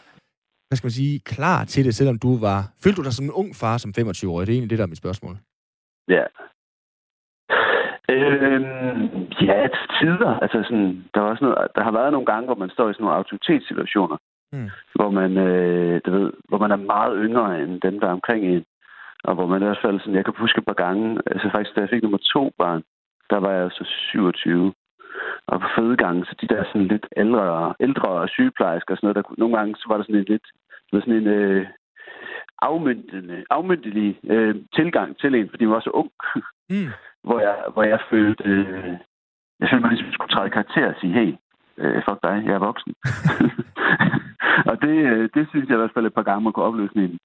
[0.69, 2.59] hvad skal man sige, klar til det, selvom du var...
[2.83, 4.47] Følte du dig som en ung far som 25-årig?
[4.47, 5.35] Det er egentlig det, der er mit spørgsmål.
[6.09, 6.25] Ja.
[8.15, 9.03] Øhm,
[9.49, 10.33] ja, til tider.
[10.43, 12.93] Altså sådan, der, var sådan noget, der har været nogle gange, hvor man står i
[12.93, 14.17] sådan nogle autoritetssituationer,
[14.53, 14.71] mm.
[14.95, 18.45] hvor man, øh, du ved, hvor man er meget yngre end dem, der er omkring
[18.45, 18.65] en.
[19.25, 21.77] Og hvor man i hvert fald sådan, jeg kan huske et par gange, altså faktisk,
[21.77, 22.83] da jeg fik nummer to barn,
[23.31, 24.73] der var jeg så 27.
[25.49, 29.35] Og på fødegangen, så de der sådan lidt ældre, ældre sygeplejersker og sådan noget, der,
[29.39, 30.47] nogle gange så var der sådan en lidt,
[30.93, 31.67] sådan en øh,
[32.63, 36.11] afmyndende, afmyndelig øh, tilgang til en, fordi man var så ung.
[36.71, 36.91] Mm.
[37.27, 38.95] hvor, jeg, hvor jeg følte, øh,
[39.61, 41.35] jeg følte mig ligesom skulle træde karakter og sige, hey,
[41.79, 42.95] øh, fuck dig, jeg er voksen.
[44.71, 46.89] og det, øh, det synes jeg i hvert fald et par gange, man kunne opleve
[46.89, 47.19] sådan en,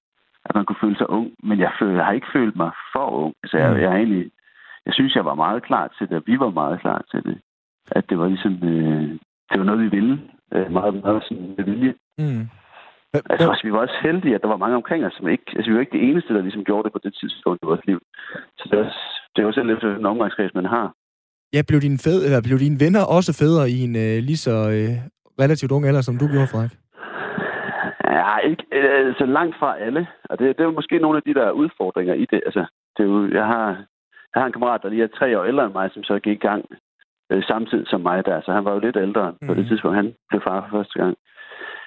[0.44, 1.32] at man kunne føle sig ung.
[1.42, 3.34] Men jeg, følte, jeg har ikke følt mig for ung.
[3.42, 3.80] Altså, jeg, mm.
[3.80, 4.30] jeg, egentlig,
[4.86, 7.40] jeg synes, jeg var meget klar til det, og vi var meget klar til det.
[7.90, 9.10] At det var ligesom, øh,
[9.50, 10.20] det var noget, vi ville.
[10.54, 11.94] Øh, meget, meget sådan med vilje.
[12.18, 12.48] Mm.
[13.30, 15.44] Altså, også, vi var også heldige, at der var mange omkring os, som ikke...
[15.56, 17.86] Altså, vi var ikke det eneste, der ligesom gjorde det på det tidspunkt i vores
[17.86, 18.00] liv.
[18.58, 19.00] Så det er også,
[19.36, 20.94] det er også lidt en omgangskreds, man har.
[21.52, 24.54] Ja, blev dine, fæd, eller blev dine venner også fædre i en øh, lige så
[24.76, 24.94] øh,
[25.42, 26.74] relativt ung alder, som du gjorde, Frederik?
[28.18, 30.06] Ja, ikke øh, så langt fra alle.
[30.30, 32.40] Og det, det er jo måske nogle af de der udfordringer i det.
[32.46, 32.64] Altså,
[32.96, 33.66] det er jo, jeg, har,
[34.32, 36.36] jeg har en kammerat, der lige er tre år ældre end mig, som så gik
[36.36, 36.64] i gang
[37.32, 38.40] øh, samtidig som mig der.
[38.40, 39.48] Så han var jo lidt ældre mm.
[39.48, 39.68] på det mhm.
[39.68, 41.16] tidspunkt, han blev far for første gang.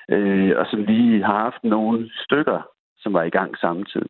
[0.09, 2.61] Øh, og som lige har haft nogle stykker,
[2.97, 4.09] som var i gang samtidig.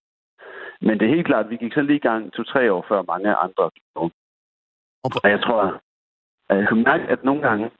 [0.82, 3.02] Men det er helt klart, at vi gik så lige i gang to-tre år før
[3.02, 3.70] mange andre.
[5.24, 5.82] Og jeg tror,
[6.50, 7.72] at jeg kan mærke, at nogle gange,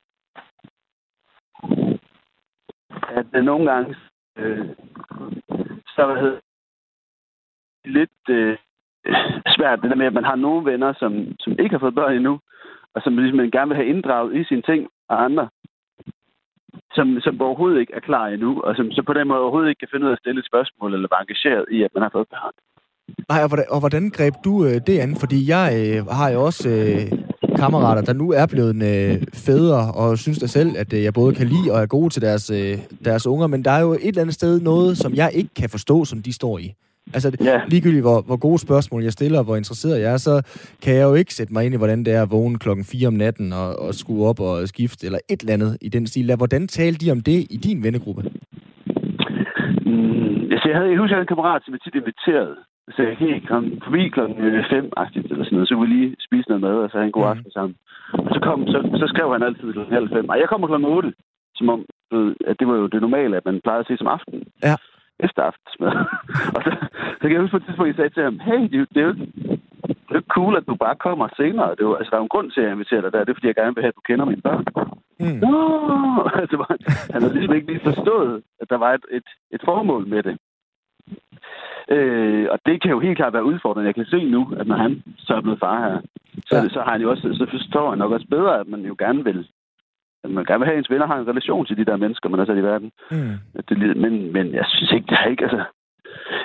[3.18, 3.96] at det nogle gange,
[4.38, 4.68] øh,
[5.88, 6.40] så hvad hedder,
[7.86, 8.58] lidt øh,
[9.56, 12.16] svært, det der med, at man har nogle venner, som, som ikke har fået børn
[12.16, 12.40] endnu,
[12.96, 15.46] og som ligesom man gerne vil have inddraget i sine ting, og andre,
[16.96, 19.80] som, som overhovedet ikke er klar endnu, og som så på den måde overhovedet ikke
[19.80, 22.12] kan finde ud af at stille et spørgsmål, eller være engageret i, at man har
[22.14, 22.66] fået behandling.
[23.30, 25.16] Nej, og hvordan, og hvordan greb du øh, det an?
[25.24, 27.02] Fordi jeg øh, har jo også øh,
[27.62, 31.36] kammerater, der nu er blevet øh, fædre, og synes da selv, at øh, jeg både
[31.36, 34.08] kan lide og er god til deres, øh, deres unger, men der er jo et
[34.08, 36.74] eller andet sted noget, som jeg ikke kan forstå, som de står i.
[37.14, 37.62] Altså ja.
[37.68, 40.34] ligegyldigt, hvor, hvor gode spørgsmål jeg stiller, og hvor interesseret jeg er, så
[40.84, 43.08] kan jeg jo ikke sætte mig ind i, hvordan det er at vågne klokken 4
[43.08, 46.36] om natten og, og skue op og skifte, eller et eller andet i den stil.
[46.36, 48.22] Hvordan talte de om det i din vennegruppe?
[49.86, 52.56] Mm, altså, jeg, havde, jeg husker, jeg havde en kammerat, som jeg tit inviteret
[52.94, 54.38] så jeg kan komme forbi klokken
[54.70, 57.18] 5 agtigt eller sådan noget, så vi lige spise noget mad, og så have en
[57.18, 57.76] god aften sammen.
[58.14, 60.30] Og så, kom, så, så skrev han altid klokken halv fem.
[60.30, 61.14] Og jeg kommer klokken 8,
[61.56, 61.80] som om,
[62.50, 64.44] at det var jo det normale, at man plejede at se som aften.
[64.64, 64.76] Ja.
[65.20, 65.92] Efter aftensmad.
[66.56, 66.72] og så,
[67.20, 69.08] så kan jeg huske på et tidspunkt, jeg sagde til ham, hey, det, det er
[69.08, 69.16] jo
[70.10, 71.76] det er cool, at du bare kommer senere.
[71.78, 73.24] Det var, altså, der er jo en grund til, at jeg inviterer dig der.
[73.24, 74.66] Det er, fordi jeg gerne vil have, at du kender mine børn.
[75.20, 75.40] Mm.
[75.44, 75.56] Nå!
[76.42, 76.56] Altså,
[77.14, 80.38] han havde ligesom ikke lige forstået, at der var et, et, et formål med det.
[81.96, 83.88] Øh, og det kan jo helt klart være udfordrende.
[83.88, 86.02] Jeg kan se nu, at når han så er blevet far her,
[86.46, 86.70] så, ja.
[86.70, 89.24] så, har han jo også, så forstår han nok også bedre, at man jo gerne
[89.24, 89.48] vil
[90.30, 92.40] man gerne vil have, at ens venner har en relation til de der mennesker, man
[92.40, 92.92] har sat i verden.
[93.12, 93.36] Mm.
[93.70, 95.44] Det, men, men jeg synes ikke, det er ikke...
[95.44, 95.64] Altså,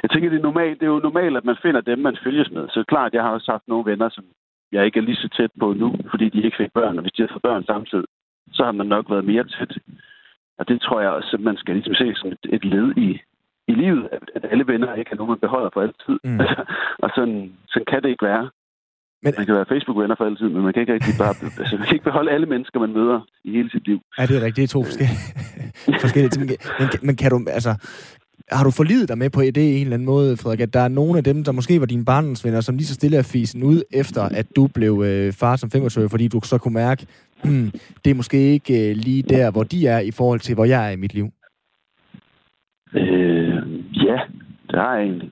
[0.02, 2.50] jeg tænker, det er, normalt, det er jo normalt, at man finder dem, man følges
[2.50, 2.68] med.
[2.68, 4.24] Så klart, jeg har også haft nogle venner, som
[4.72, 6.96] jeg ikke er lige så tæt på nu, fordi de ikke fik børn.
[6.98, 8.04] Og hvis de har fået børn samtidig,
[8.52, 9.78] så har man nok været mere tæt.
[10.58, 13.20] Og det tror jeg også, at man skal ligesom se som et, et led i,
[13.68, 16.18] i livet, at, at alle venner ikke er nogen, man beholder for altid.
[16.24, 16.40] Mm.
[17.04, 18.50] og sådan, sådan kan det ikke være.
[19.22, 21.86] Men, man kan være Facebook-venner for altid, men man kan ikke rigtig bare, altså, man
[21.86, 23.98] kan ikke beholde alle mennesker, man møder i hele sit liv.
[24.18, 24.56] Ja, det er rigtigt.
[24.56, 25.20] Det er to forskellige,
[26.04, 26.44] forskellige ting.
[26.80, 27.72] Men, men kan du, altså,
[28.52, 30.80] har du forlidet dig med på det i en eller anden måde, Frederik, at der
[30.80, 33.62] er nogle af dem, der måske var dine barndensvenner, som lige så stille er fisen
[33.62, 37.06] ud, efter at du blev øh, far som 25 fordi du så kunne mærke,
[37.44, 37.70] hmm,
[38.04, 40.86] det er måske ikke øh, lige der, hvor de er i forhold til, hvor jeg
[40.86, 41.28] er i mit liv?
[42.94, 43.56] Øh,
[44.06, 44.18] ja,
[44.70, 45.30] det har jeg egentlig.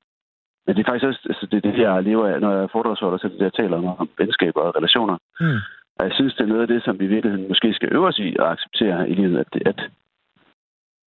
[0.68, 2.72] Men det er faktisk også altså det, det her, jeg lever af, når jeg er
[2.72, 5.16] foredragsholder, så det jeg taler om, om venskaber og relationer.
[5.40, 5.60] Mm.
[5.98, 8.06] Og jeg synes, det er noget af det, som vi i virkeligheden måske skal øve
[8.06, 9.80] os i at acceptere i livet, at, det, at,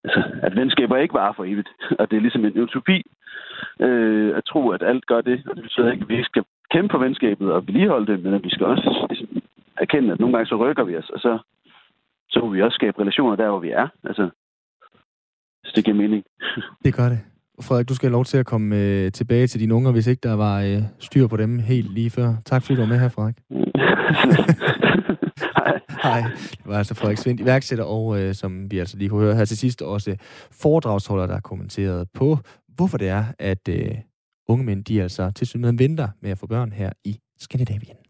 [0.04, 1.68] altså, at venskaber ikke var for evigt.
[1.98, 3.02] Og det er ligesom en utopi
[3.80, 5.42] øh, at tro, at alt gør det.
[5.48, 8.34] Og det betyder ikke, at vi ikke skal kæmpe for venskabet og vedligeholde det, men
[8.34, 9.42] at vi skal også ligesom,
[9.76, 11.38] erkende, at nogle gange så rykker vi os, og så,
[12.30, 13.88] så må vi også skabe relationer der, hvor vi er.
[14.04, 14.30] Altså,
[15.64, 16.24] så det giver mening.
[16.84, 17.31] Det gør det.
[17.60, 20.20] Frederik, du skal have lov til at komme øh, tilbage til dine unger, hvis ikke
[20.22, 22.34] der var øh, styr på dem helt lige før.
[22.44, 23.36] Tak fordi du var med her, Frederik.
[25.52, 25.80] Hej.
[26.02, 26.20] Hej.
[26.50, 29.44] Det var altså Frederik Svendt, iværksætter, og øh, som vi altså lige kunne høre her
[29.44, 30.16] til sidst, også
[30.50, 32.38] foredragsholder, der har kommenteret på,
[32.68, 33.94] hvorfor det er, at øh,
[34.48, 38.01] unge mænd, de altså til synligheden venter med at få børn her i Skandinavien.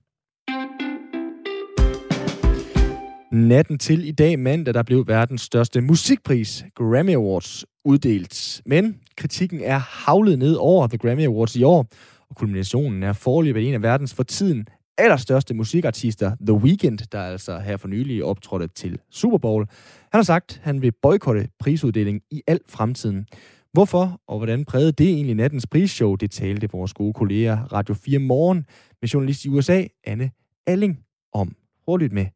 [3.33, 8.63] Natten til i dag mandag, der blev verdens største musikpris, Grammy Awards, uddelt.
[8.67, 11.87] Men kritikken er havlet ned over The Grammy Awards i år,
[12.31, 14.67] og kulminationen er forløbet en af verdens for tiden
[14.99, 19.67] allerstørste musikartister, The Weeknd, der altså her for nylig optrådte til Super Bowl.
[20.13, 23.27] Han har sagt, at han vil boykotte prisuddelingen i al fremtiden.
[23.73, 26.15] Hvorfor og hvordan prægede det egentlig nattens prisshow?
[26.15, 28.67] Det talte vores gode kolleger Radio 4 Morgen
[29.01, 30.31] med journalist i USA, Anne
[30.67, 31.01] Alling,
[31.33, 31.57] om.
[31.85, 32.27] Prøv lyt med.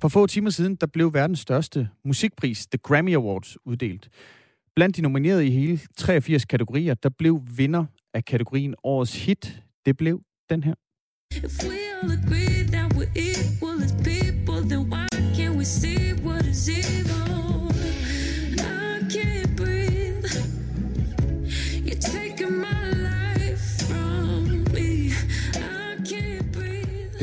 [0.00, 4.08] For få timer siden, der blev verdens største musikpris, The Grammy Awards, uddelt.
[4.74, 9.62] Blandt de nominerede i hele 83 kategorier, der blev vinder af kategorien Årets Hit.
[9.86, 10.74] Det blev den her.
[11.36, 15.06] If we all agree that we're equal as people, then why
[15.36, 17.55] can't we see what is evil?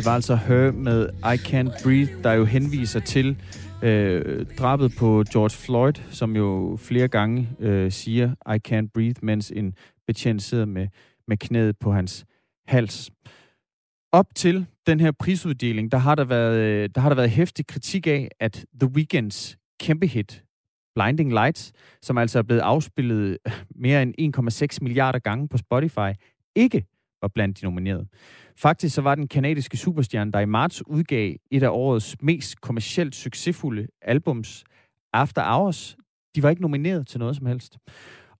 [0.03, 3.37] Det var altså Her med I Can't Breathe, der jo henviser til
[3.83, 9.51] øh, drabet på George Floyd, som jo flere gange øh, siger I can't breathe, mens
[9.55, 9.73] en
[10.07, 10.87] betjent sidder med,
[11.27, 12.25] med knæet på hans
[12.67, 13.11] hals.
[14.11, 17.67] Op til den her prisuddeling, der har der været, øh, der har der været hæftig
[17.67, 20.43] kritik af, at The Weeknds kæmpe hit,
[20.95, 24.37] Blinding Lights, som altså er blevet afspillet øh, mere end
[24.73, 26.19] 1,6 milliarder gange på Spotify,
[26.55, 26.85] ikke
[27.21, 28.07] var blandt de nominerede.
[28.57, 33.15] Faktisk så var den kanadiske superstjerne, der i marts udgav et af årets mest kommercielt
[33.15, 34.63] succesfulde albums,
[35.13, 35.97] After Hours,
[36.35, 37.77] de var ikke nomineret til noget som helst.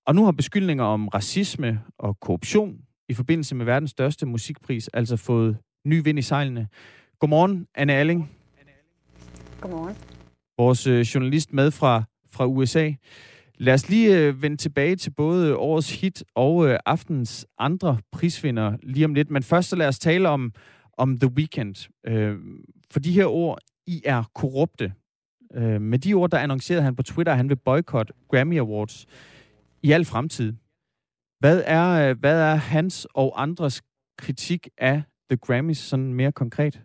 [0.05, 2.77] Og nu har beskyldninger om racisme og korruption
[3.09, 6.67] i forbindelse med verdens største musikpris altså fået ny vind i sejlene.
[7.19, 8.31] Godmorgen, Anne Alling,
[9.61, 9.95] Godmorgen.
[10.57, 12.91] vores øh, journalist med fra, fra USA.
[13.57, 18.77] Lad os lige øh, vende tilbage til både årets hit og øh, aftens andre prisvinder
[18.83, 19.29] lige om lidt.
[19.29, 20.53] Men først så lad os tale om,
[20.97, 21.89] om The Weeknd.
[22.07, 22.37] Øh,
[22.91, 24.93] for de her ord, I er korrupte.
[25.53, 29.05] Øh, med de ord, der annoncerede han på Twitter, at han vil boykotte Grammy Awards
[29.83, 30.53] i al fremtid.
[31.39, 33.81] Hvad er, øh, hvad er hans og andres
[34.17, 36.81] kritik af The Grammys sådan mere konkret?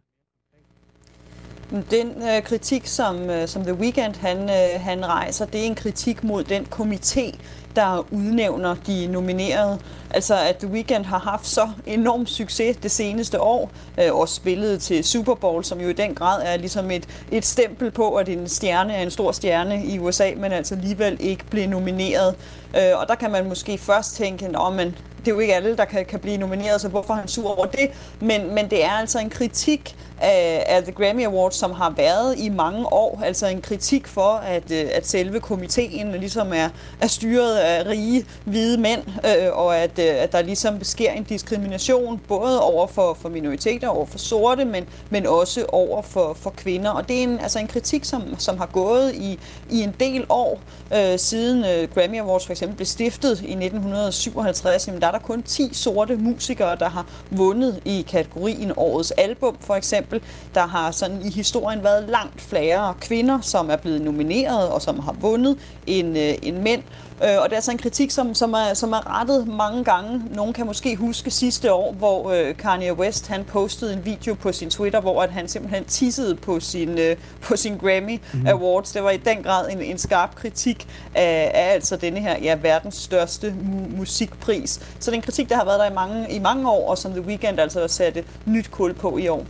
[1.90, 5.74] Den øh, kritik, som, øh, som The Weeknd han, øh, han rejser, det er en
[5.74, 7.38] kritik mod den komité,
[7.76, 9.78] der udnævner de nominerede.
[10.10, 14.82] Altså at The Weeknd har haft så enorm succes det seneste år, øh, og spillet
[14.82, 18.28] til Super Bowl, som jo i den grad er ligesom et, et stempel på, at
[18.28, 22.34] en stjerne er en stor stjerne i USA, men altså alligevel ikke blev nomineret.
[22.76, 25.76] Øh, og der kan man måske først tænke, at men det er jo ikke alle,
[25.76, 27.90] der kan, kan blive nomineret, så hvorfor er han sur over det?
[28.20, 32.38] Men, men det er altså en kritik af, af The Grammy Awards, som har været
[32.38, 33.20] i mange år.
[33.24, 36.68] Altså en kritik for, at, øh, at selve komiteen ligesom er,
[37.00, 41.24] er styret af rige, hvide mænd, øh, og at, øh, at der ligesom sker en
[41.24, 46.50] diskrimination, både over for, for minoriteter, over for sorte, men, men også over for, for
[46.50, 46.90] kvinder.
[46.90, 49.38] Og det er en, altså en kritik, som, som har gået i,
[49.70, 50.60] i en del år,
[50.94, 54.86] øh, siden øh, Grammy Awards for eksempel blev stiftet i 1957.
[54.86, 59.56] Jamen, der er der kun 10 sorte musikere, der har vundet i kategorien Årets Album,
[59.60, 60.07] for eksempel.
[60.54, 64.98] Der har sådan i historien været langt flere kvinder, som er blevet nomineret og som
[64.98, 66.82] har vundet end, øh, end mænd.
[67.24, 70.22] Øh, og det er altså en kritik, som, som, er, som er rettet mange gange.
[70.34, 74.52] Nogen kan måske huske sidste år, hvor øh, Kanye West han postede en video på
[74.52, 77.16] sin Twitter, hvor at han simpelthen tissede på sin, øh,
[77.48, 78.46] på sin Grammy mm.
[78.46, 78.92] Awards.
[78.92, 82.58] Det var i den grad en, en skarp kritik af, af altså denne her ja,
[82.62, 84.70] verdens største mu- musikpris.
[84.70, 86.98] Så det er en kritik, der har været der i mange, i mange år, og
[86.98, 89.46] som The Weeknd altså har sat et nyt kul på i år.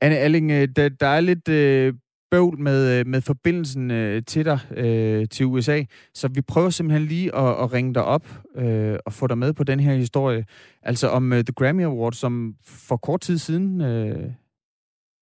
[0.00, 1.94] Anne Alling, øh, der, der er lidt øh,
[2.34, 5.82] bøvl med, øh, med forbindelsen øh, til dig øh, til USA,
[6.14, 9.52] så vi prøver simpelthen lige at, at ringe dig op øh, og få dig med
[9.52, 10.44] på den her historie.
[10.82, 14.30] Altså om øh, The Grammy Awards, som for kort tid siden øh,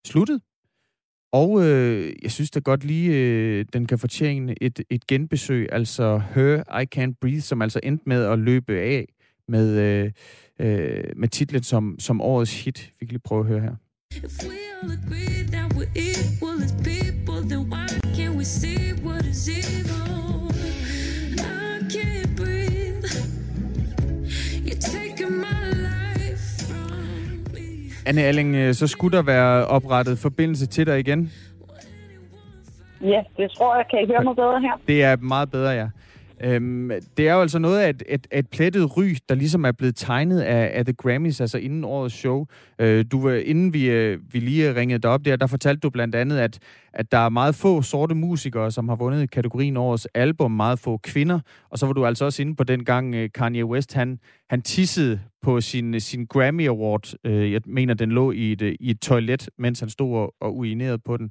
[0.06, 0.40] sluttede.
[1.32, 5.68] Og øh, jeg synes da godt lige, øh, den kan fortjene et, et genbesøg.
[5.72, 9.06] Altså Her I Can't Breathe, som altså endte med at løbe af
[9.48, 10.12] med, øh,
[10.58, 12.92] øh, med titlen som, som årets hit.
[13.00, 13.74] Vi kan lige prøve at høre her.
[14.16, 19.24] If we all agree that we're equal as people, then why can't we see what
[19.24, 20.50] is evil?
[21.38, 23.04] I can't breathe.
[24.66, 27.90] You're taking my life from me.
[28.06, 31.32] Anne Alling, øh, så skulle der være oprettet forbindelse til dig igen.
[33.00, 33.84] Ja, det tror jeg.
[33.90, 34.80] Kan I høre mig bedre her?
[34.88, 35.88] Det er meget bedre, ja.
[36.44, 39.72] Øhm, det er jo altså noget af et, et, et plettet ry, der ligesom er
[39.72, 42.46] blevet tegnet af, af The Grammys, altså inden årets show.
[42.78, 45.90] Øh, du, var- inden vi, øh, vi lige ringede dig op der, der fortalte du
[45.90, 46.58] blandt andet, at,
[46.92, 50.96] at der er meget få sorte musikere, som har vundet kategorien årets album, meget få
[50.96, 51.40] kvinder.
[51.70, 54.18] Og så var du altså også inde på den gang, øh, Kanye West, han,
[54.50, 57.12] han tissede på sin, sin Grammy Award.
[57.26, 60.34] Øh, jeg mener, den lå i et, øh, i et toilet, mens han stod og,
[60.40, 61.30] og urinerede på den.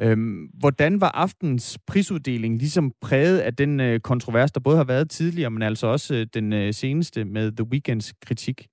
[0.00, 5.10] Øhm, hvordan var aftens prisuddeling ligesom præget af den øh, kontrovers, der både har været
[5.10, 8.66] tidligere, men altså også øh, den øh, seneste med The Weeknds kritik?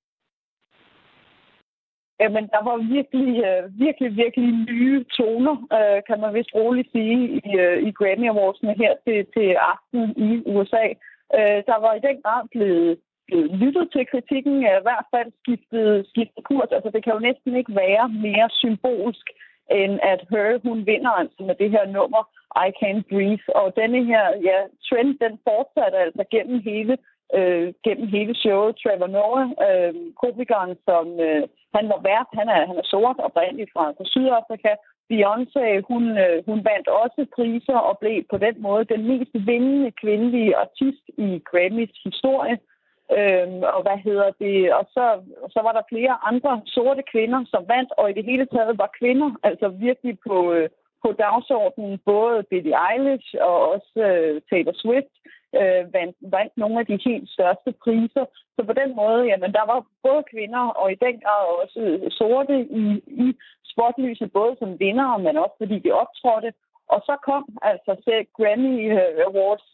[2.19, 7.17] Jamen, der var virkelig, øh, virkelig, virkelig nye toner, øh, kan man vist roligt sige,
[7.37, 10.85] i, øh, i Grammy Awards'ene her til, til aften i USA.
[11.37, 12.97] Øh, der var i den grad blevet,
[13.63, 16.69] lyttet til kritikken, i hvert fald skiftet, skiftet kurs.
[16.75, 19.27] Altså, det kan jo næsten ikke være mere symbolsk,
[19.79, 22.21] end at Her, hun vinder altså med det her nummer,
[22.65, 23.45] I Can't Breathe.
[23.55, 24.57] Og denne her ja,
[24.87, 26.97] trend, den fortsatte altså gennem hele
[27.37, 28.75] øh, gennem hele showet.
[28.75, 31.43] Trevor Noah, øh, komikeren, som øh,
[31.75, 34.73] han var vært, han er, han er sort oprindeligt fra, fra Sydafrika.
[35.11, 39.91] Beyoncé, hun, øh, hun vandt også priser og blev på den måde den mest vindende
[40.01, 42.57] kvindelige artist i Grammys historie.
[43.17, 44.73] Øhm, og hvad hedder det?
[44.73, 45.05] Og så,
[45.53, 48.95] så var der flere andre sorte kvinder, som vandt, og i det hele taget var
[48.99, 50.69] kvinder, altså virkelig på, øh,
[51.03, 55.13] på dagsordenen, både Billie Eilish og også øh, Taylor Swift
[55.59, 58.25] øh, vandt, vandt nogle af de helt største priser.
[58.55, 61.81] Så på den måde, jamen, der var både kvinder og i den grad også
[62.19, 62.85] sorte i,
[63.25, 63.27] i
[63.71, 66.51] spotlyset, både som vinder, men også fordi de optrådte.
[66.93, 69.67] Og så kom altså selv Grammy øh, Awards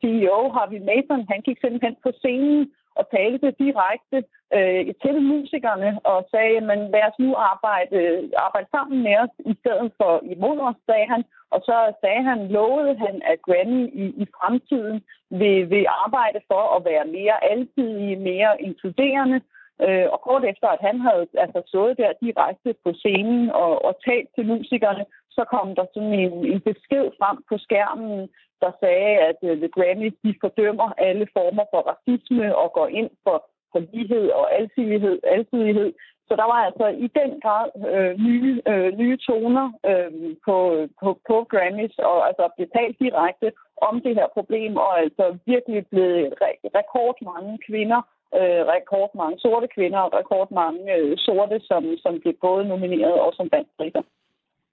[0.00, 4.18] CEO Harvey Mason, han gik simpelthen på scenen og talte direkte
[4.56, 7.98] øh, til musikerne og sagde, men lad os nu arbejde,
[8.46, 11.22] arbejde sammen med os i stedet for imod os, sagde han.
[11.54, 14.98] Og så sagde han, lovede han, at Grammy i, i fremtiden
[15.30, 19.40] vil, vil arbejde for at være mere alsidig, mere inkluderende.
[19.86, 23.92] Øh, og kort efter, at han havde altså stået der direkte på scenen og, og
[24.06, 25.04] talt til musikerne,
[25.40, 28.28] så kom der sådan en, en besked frem på skærmen,
[28.62, 33.10] der sagde, at uh, The Grammys de fordømmer alle former for racisme og går ind
[33.24, 33.36] for,
[33.72, 35.92] for lighed og alsidighed, alsidighed.
[36.28, 40.12] Så der var altså i den grad øh, nye, øh, nye toner øh,
[40.46, 40.56] på,
[41.00, 43.48] på, på Grammys, og altså blev talt direkte
[43.88, 48.00] om det her problem, og altså virkelig blevet re- rekordmange kvinder,
[48.38, 53.48] øh, rekordmange sorte kvinder og rekordmange øh, sorte, som, som blev både nomineret og som
[53.52, 54.02] vandt priser.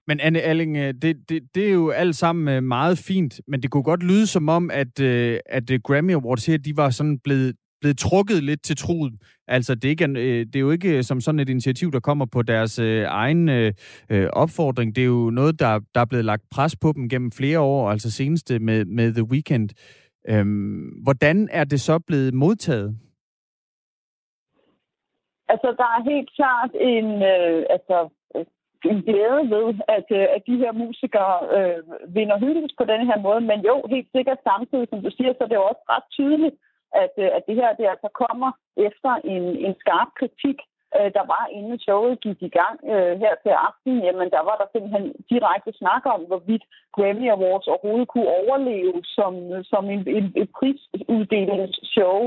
[0.08, 3.62] Men Anne Alling, øh, det, det, det er jo alt sammen øh, meget fint, men
[3.62, 7.18] det kunne godt lyde som om, at, øh, at Grammy Awards her, de var sådan
[7.18, 9.12] blevet, blevet trukket lidt til truet.
[9.48, 10.06] Altså, det er, ikke,
[10.44, 13.72] det er jo ikke som sådan et initiativ, der kommer på deres øh, egen øh,
[14.32, 14.96] opfordring.
[14.96, 17.90] Det er jo noget, der, der er blevet lagt pres på dem gennem flere år,
[17.90, 19.70] altså seneste med, med The Weeknd.
[20.28, 22.98] Øhm, hvordan er det så blevet modtaget?
[25.48, 28.17] Altså, der er helt klart en, øh, altså,
[28.84, 31.80] en glæde ved, at, øh, at de her musikere øh,
[32.16, 33.40] vinder hyldest på den her måde.
[33.40, 36.56] Men jo, helt sikkert samtidig, som du siger, så er det jo også ret tydeligt,
[37.02, 40.58] at, øh, at det her det altså kommer efter en, en skarp kritik,
[40.96, 43.94] øh, der var inden showet gik i gang øh, her til aften.
[44.06, 46.64] Jamen, der var der simpelthen direkte snak om, hvorvidt
[46.94, 49.32] Grammy Awards overhovedet kunne overleve som,
[49.72, 52.18] som en, en, et prisuddelingsshow.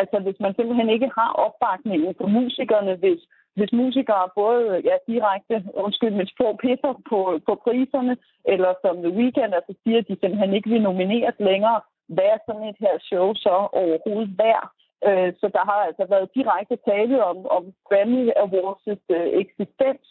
[0.00, 3.20] Altså, hvis man simpelthen ikke har opbakningen for musikerne, hvis,
[3.58, 8.14] hvis musikere både ja, direkte, undskyld, mit sprog, pisser på, på priserne,
[8.52, 11.80] eller som The Weeknd altså siger, at de simpelthen ikke vil nomineres længere,
[12.14, 14.66] hvad er sådan et her show så overhovedet værd?
[15.08, 20.06] Øh, Så der har altså været direkte tale om, om Grammy Awards' øh, eksistens,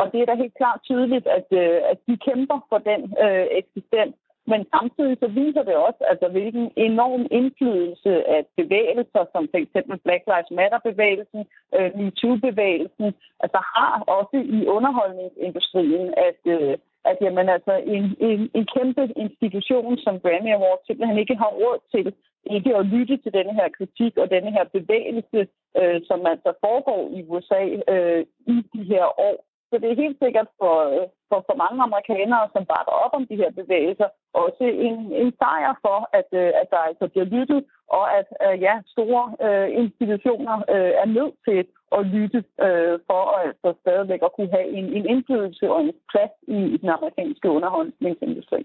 [0.00, 3.46] og det er da helt klart tydeligt, at, øh, at de kæmper for den øh,
[3.60, 4.16] eksistens.
[4.52, 9.74] Men samtidig så viser det også, altså, hvilken enorm indflydelse at bevægelser, som f.eks.
[10.06, 11.42] Black Lives Matter-bevægelsen,
[11.76, 13.08] øh, MeToo-bevægelsen,
[13.44, 16.74] altså har også i underholdningsindustrien, at, øh,
[17.10, 21.78] at jamen, altså, en, en, en kæmpe institution som Grammy Awards simpelthen ikke har råd
[21.94, 22.06] til
[22.56, 25.40] ikke at lytte til denne her kritik og denne her bevægelse,
[25.80, 27.62] øh, som altså foregår i USA
[27.94, 31.78] øh, i de her år så det er helt sikkert for, øh, for, for mange
[31.82, 36.50] amerikanere, som bakker op om de her bevægelser, også en, en sejr for, at, øh,
[36.60, 37.60] at der altså bliver lyttet,
[37.96, 41.60] og at øh, ja, store øh, institutioner øh, er nødt til
[41.96, 45.92] at lytte øh, for at altså, stadigvæk at kunne have en, en indflydelse og en
[46.12, 48.60] plads i, i den amerikanske underholdningsindustri.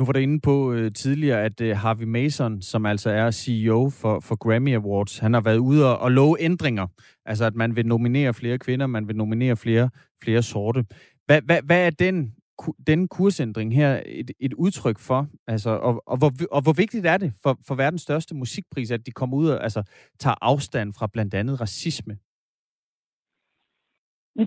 [0.00, 3.90] Nu var der inde på øh, tidligere, at øh, Harvey Mason, som altså er CEO
[4.00, 6.86] for, for Grammy Awards, han har været ude og, og love ændringer.
[7.26, 9.90] Altså, at man vil nominere flere kvinder, man vil nominere flere,
[10.24, 10.80] flere sorte.
[11.26, 15.26] Hvad, hvad, hvad er den, ku- den kursændring her et, et udtryk for?
[15.46, 19.06] Altså, og, og, hvor, og hvor vigtigt er det for, for verdens største musikpris, at
[19.06, 19.82] de kommer ud og altså,
[20.18, 22.14] tager afstand fra blandt andet racisme?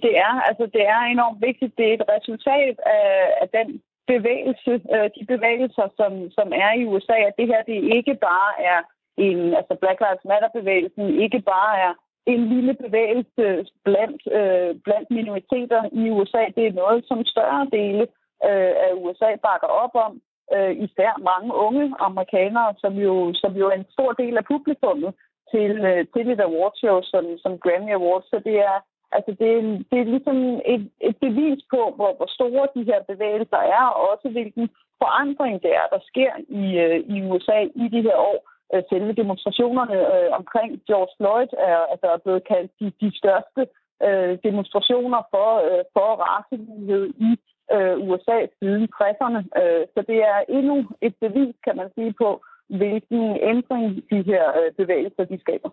[0.05, 1.77] Det er, altså, det er enormt vigtigt.
[1.77, 3.09] Det er et resultat af,
[3.41, 7.95] af den bevægelse, øh, de bevægelser, som, som er i USA, at det her det
[7.97, 8.79] ikke bare er
[9.17, 11.93] en, altså Black Lives Matter-bevægelsen, ikke bare er
[12.25, 13.45] en lille bevægelse
[13.85, 16.43] blandt, øh, blandt minoriteter i USA.
[16.57, 18.03] Det er noget, som større dele
[18.47, 20.21] øh, af USA bakker op om.
[20.55, 25.13] Øh, især mange unge amerikanere, som jo, som jo er en stor del af publikummet
[25.51, 28.29] til, øh, til et awardshow som, som Grammy Awards.
[28.29, 28.77] Så det er,
[29.17, 29.61] Altså, det, er,
[29.91, 30.37] det er ligesom
[30.73, 34.69] et, et bevis på, hvor, hvor store de her bevægelser er, og også hvilken
[35.01, 38.39] forandring det er, der sker i, øh, i USA i de her år.
[38.73, 43.61] Øh, selve demonstrationerne øh, omkring George Floyd er, altså, er blevet kaldt de, de største
[44.07, 47.31] øh, demonstrationer for, øh, for racelighed i
[47.75, 49.41] øh, USA siden 60'erne.
[49.61, 52.29] Øh, så det er endnu et bevis, kan man sige, på,
[52.69, 55.69] hvilken ændring de her øh, bevægelser de skaber.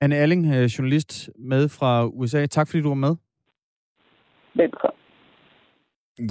[0.00, 2.46] Anne Erling, øh, journalist med fra USA.
[2.46, 3.16] Tak fordi du var med.
[4.54, 4.98] Velkommen.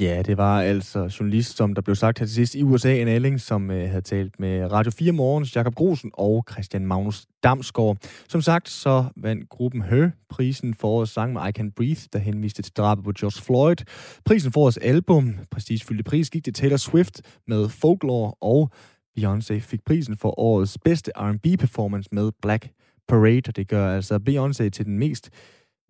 [0.01, 3.07] Ja, det var altså journalist, som der blev sagt her til sidst i USA, en
[3.07, 7.97] Elling, som øh, havde talt med Radio 4 Morgens Jakob Grosen og Christian Magnus Damsgaard.
[8.29, 12.19] Som sagt, så vandt gruppen Her prisen for årets sang med I Can Breathe, der
[12.19, 13.85] henviste til drabet på George Floyd.
[14.25, 18.71] Prisen for årets album, prestigefyldte pris, gik til Taylor Swift med Folklore, og
[19.19, 22.69] Beyoncé fik prisen for årets bedste R&B performance med Black
[23.07, 25.29] Parade, og det gør altså Beyoncé til den mest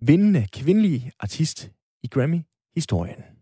[0.01, 1.72] vindende kvindelige artist
[2.03, 3.36] i Grammy-historien.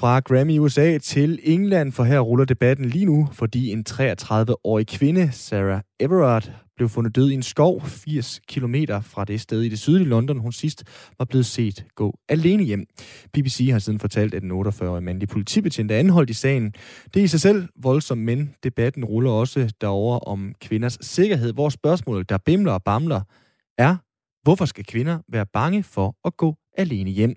[0.00, 5.32] Fra Grammy USA til England, for her ruller debatten lige nu, fordi en 33-årig kvinde,
[5.32, 9.78] Sarah Everard, blev fundet død i en skov 80 km fra det sted i det
[9.78, 10.84] sydlige London, hun sidst
[11.18, 12.84] var blevet set gå alene hjem.
[13.32, 16.74] BBC har siden fortalt, at en 48-årig mandlig politibetjent er anholdt i sagen.
[17.14, 21.68] Det er i sig selv voldsomt, men debatten ruller også derover om kvinders sikkerhed, hvor
[21.68, 23.20] spørgsmålet, der bimler og bamler,
[23.78, 23.96] er,
[24.42, 27.34] hvorfor skal kvinder være bange for at gå alene hjem?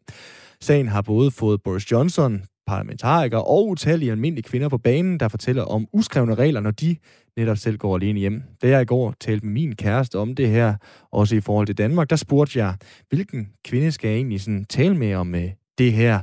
[0.61, 5.63] Sagen har både fået Boris Johnson, parlamentarikere og utallige almindelige kvinder på banen, der fortæller
[5.63, 6.97] om uskrevne regler, når de
[7.37, 8.43] netop selv går alene hjem.
[8.61, 10.75] Da jeg i går talte med min kæreste om det her,
[11.11, 12.75] også i forhold til Danmark, der spurgte jeg,
[13.09, 16.21] hvilken kvinde skal jeg egentlig sådan tale med om øh, det her?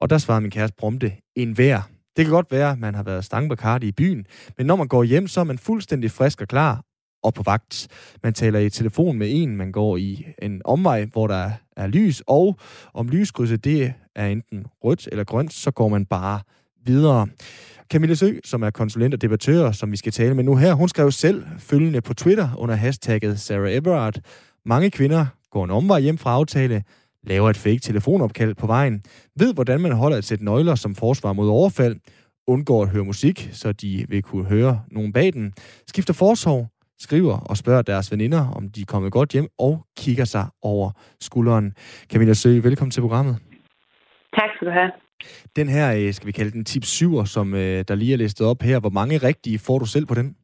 [0.00, 1.82] Og der svarede min kæreste prompte, en hver.
[2.16, 4.26] Det kan godt være, at man har været stangbakardi i byen,
[4.58, 6.82] men når man går hjem, så er man fuldstændig frisk og klar
[7.22, 7.88] og på vagt.
[8.22, 11.50] Man taler i telefon med en, man går i en omvej, hvor der
[11.82, 12.56] er lys, og
[12.94, 16.40] om lyskrydset det er enten rødt eller grønt, så går man bare
[16.86, 17.26] videre.
[17.90, 20.88] Camilla Sø, som er konsulent og debattør, som vi skal tale med nu her, hun
[20.88, 24.20] skrev selv følgende på Twitter under hashtagget Sarah Everard.
[24.64, 26.82] Mange kvinder går en omvej hjem fra aftale,
[27.24, 29.02] laver et fake telefonopkald på vejen,
[29.36, 31.96] ved hvordan man holder et sæt nøgler som forsvar mod overfald,
[32.46, 35.52] undgår at høre musik, så de vil kunne høre nogen bag den,
[35.86, 36.68] skifter forsorg,
[37.06, 40.88] skriver og spørger deres veninder, om de er kommet godt hjem, og kigger sig over
[41.20, 41.66] skulderen.
[42.12, 43.36] Camilla Sø, velkommen til programmet.
[44.38, 44.90] Tak skal du have.
[45.56, 48.46] Den her, øh, skal vi kalde den tip 7'er, som øh, der lige er listet
[48.46, 48.80] op her.
[48.80, 50.36] Hvor mange rigtige får du selv på den?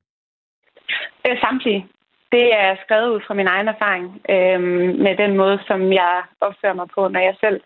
[1.26, 1.86] Øh, samtlige.
[2.32, 4.60] Det er skrevet ud fra min egen erfaring øh,
[5.04, 7.60] med den måde, som jeg opfører mig på, når jeg selv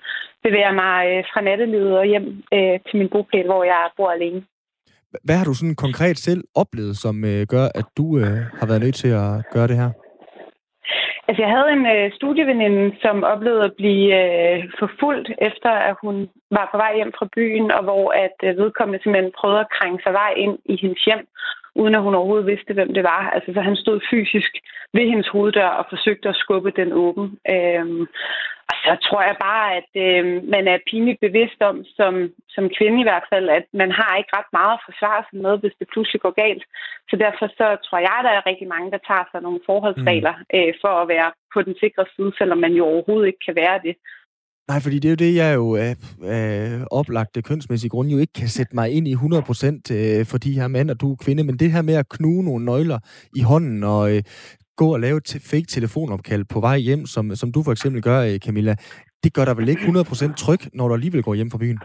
[0.45, 2.27] bevæger mig øh, fra nattelivet og hjem
[2.57, 4.43] øh, til min bopæl, hvor jeg bor alene.
[5.25, 8.81] Hvad har du sådan konkret selv oplevet, som øh, gør, at du øh, har været
[8.85, 9.91] nødt til at gøre det her?
[11.29, 16.17] Altså, jeg havde en øh, studieveninde, som oplevede at blive øh, forfulgt, efter at hun
[16.57, 20.01] var på vej hjem fra byen, og hvor at øh, vedkommende simpelthen prøvede at krænge
[20.05, 21.25] sig vej ind i hendes hjem,
[21.75, 23.31] uden at hun overhovedet vidste, hvem det var.
[23.35, 24.53] Altså, så han stod fysisk
[24.95, 27.39] ved hendes hoveddør og forsøgte at skubbe den åben.
[27.51, 28.07] Øhm,
[28.71, 32.13] og så tror jeg bare, at øh, man er pinligt bevidst om, som,
[32.55, 35.55] som kvinde i hvert fald, at man har ikke ret meget at forsvare sig med,
[35.61, 36.65] hvis det pludselig går galt.
[37.11, 40.35] Så derfor så tror jeg, at der er rigtig mange, der tager sig nogle forholdsregler
[40.57, 43.79] øh, for at være på den sikre side, selvom man jo overhovedet ikke kan være
[43.87, 43.95] det.
[44.71, 48.49] Nej, fordi det er jo det, jeg jo af, oplagte kønsmæssige grunde jo ikke kan
[48.49, 51.57] sætte mig ind i 100% øh, for de her mand, og du er kvinde, men
[51.57, 52.99] det her med at knuge nogle nøgler
[53.37, 54.23] i hånden og øh,
[54.77, 58.21] gå og lave et fake telefonopkald på vej hjem, som, som du for eksempel gør,
[58.21, 58.77] øh, Camilla.
[59.25, 61.79] Det gør dig vel ikke 100% tryg, når du alligevel går hjem fra byen?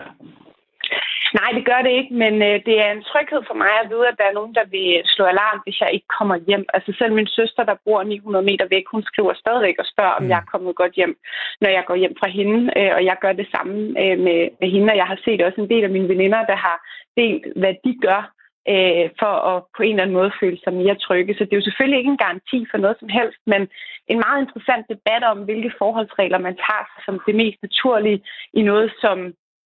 [1.39, 4.07] Nej, det gør det ikke, men øh, det er en tryghed for mig at vide,
[4.11, 6.65] at der er nogen, der vil slå alarm, hvis jeg ikke kommer hjem.
[6.75, 10.23] Altså selv min søster, der bor 900 meter væk, hun skriver stadigvæk og spørger, om
[10.23, 10.29] Mm.
[10.29, 11.13] jeg er kommet godt hjem,
[11.61, 12.59] når jeg går hjem fra hende.
[12.79, 15.61] Øh, og jeg gør det samme øh, med, med hende, og jeg har set også
[15.61, 16.77] en del af mine veninder, der har
[17.17, 18.21] delt, hvad de gør
[18.73, 21.33] øh, for at på en eller anden måde føle sig mere trygge.
[21.33, 23.61] Så det er jo selvfølgelig ikke en garanti for noget som helst, men
[24.11, 28.19] en meget interessant debat om, hvilke forholdsregler man tager som det mest naturlige
[28.53, 29.17] i noget, som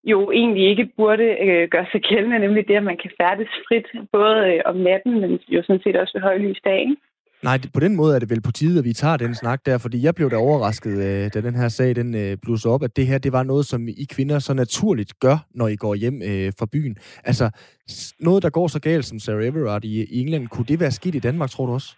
[0.04, 3.88] jo egentlig ikke burde øh, gøre sig gældende, nemlig det, at man kan færdes frit,
[4.12, 6.98] både øh, om natten, men jo sådan set også ved højlys dagen.
[7.44, 9.66] Nej, det, på den måde er det vel på tide, at vi tager den snak
[9.66, 12.84] der, fordi jeg blev da overrasket, øh, da den her sag den øh, blussede op,
[12.84, 15.96] at det her det var noget, som I kvinder så naturligt gør, når I går
[15.96, 16.98] hjem øh, fra byen.
[17.24, 17.50] Altså,
[18.20, 21.16] noget, der går så galt som Sarah Everard i, i England, kunne det være skidt
[21.16, 21.96] i Danmark, tror du også?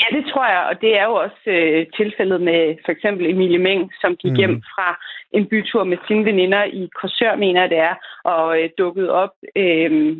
[0.00, 3.58] Ja, det tror jeg, og det er jo også øh, tilfældet med for eksempel Emilie
[3.58, 4.36] Meng, som gik mm.
[4.36, 4.88] hjem fra
[5.32, 7.94] en bytur med sine veninder i Korsør, mener jeg det er,
[8.24, 10.16] og øh, dukkede op øh,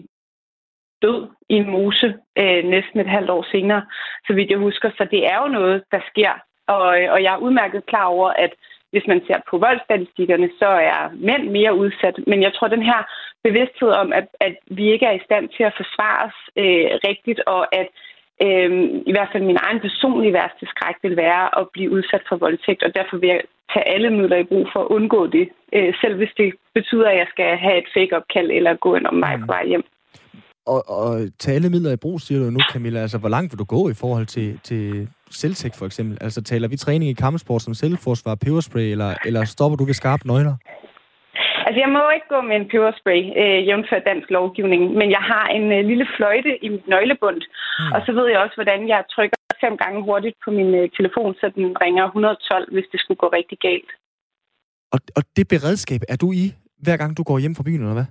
[1.03, 3.83] død i en mose øh, næsten et halvt år senere,
[4.27, 4.91] så vidt jeg husker.
[4.99, 6.33] Så det er jo noget, der sker,
[6.67, 8.53] og, øh, og jeg er udmærket klar over, at
[8.93, 12.17] hvis man ser på voldsstatistikkerne, så er mænd mere udsat.
[12.27, 13.01] Men jeg tror, den her
[13.45, 17.41] bevidsthed om, at, at vi ikke er i stand til at forsvare os øh, rigtigt,
[17.47, 17.89] og at
[18.45, 18.70] øh,
[19.11, 22.82] I hvert fald min egen personlige værste skræk vil være at blive udsat for voldtægt,
[22.86, 26.14] og derfor vil jeg tage alle midler i brug for at undgå det, øh, selv
[26.16, 29.64] hvis det betyder, at jeg skal have et fake-opkald eller gå en mig på vej
[29.66, 29.84] hjem.
[30.66, 33.01] Og, og tage alle midler i brug, siger du nu, Camilla.
[33.01, 36.18] Altså, hvor langt vil du gå i forhold til, til selvtægt, for eksempel?
[36.20, 40.26] Altså, taler vi træning i kampsport som selvforsvar, peberspray, eller, eller stopper du ved skarpe
[40.26, 40.57] nøgler?
[41.73, 45.47] Altså, jeg må ikke gå med en peberspray, øh, jævnfør dansk lovgivning, men jeg har
[45.57, 47.93] en øh, lille fløjte i mit nøglebund, mm.
[47.95, 51.35] og så ved jeg også, hvordan jeg trykker fem gange hurtigt på min øh, telefon,
[51.41, 53.91] så den ringer 112, hvis det skulle gå rigtig galt.
[54.95, 56.45] Og, og det beredskab, er du i,
[56.85, 58.09] hver gang du går hjem fra byen, eller hvad?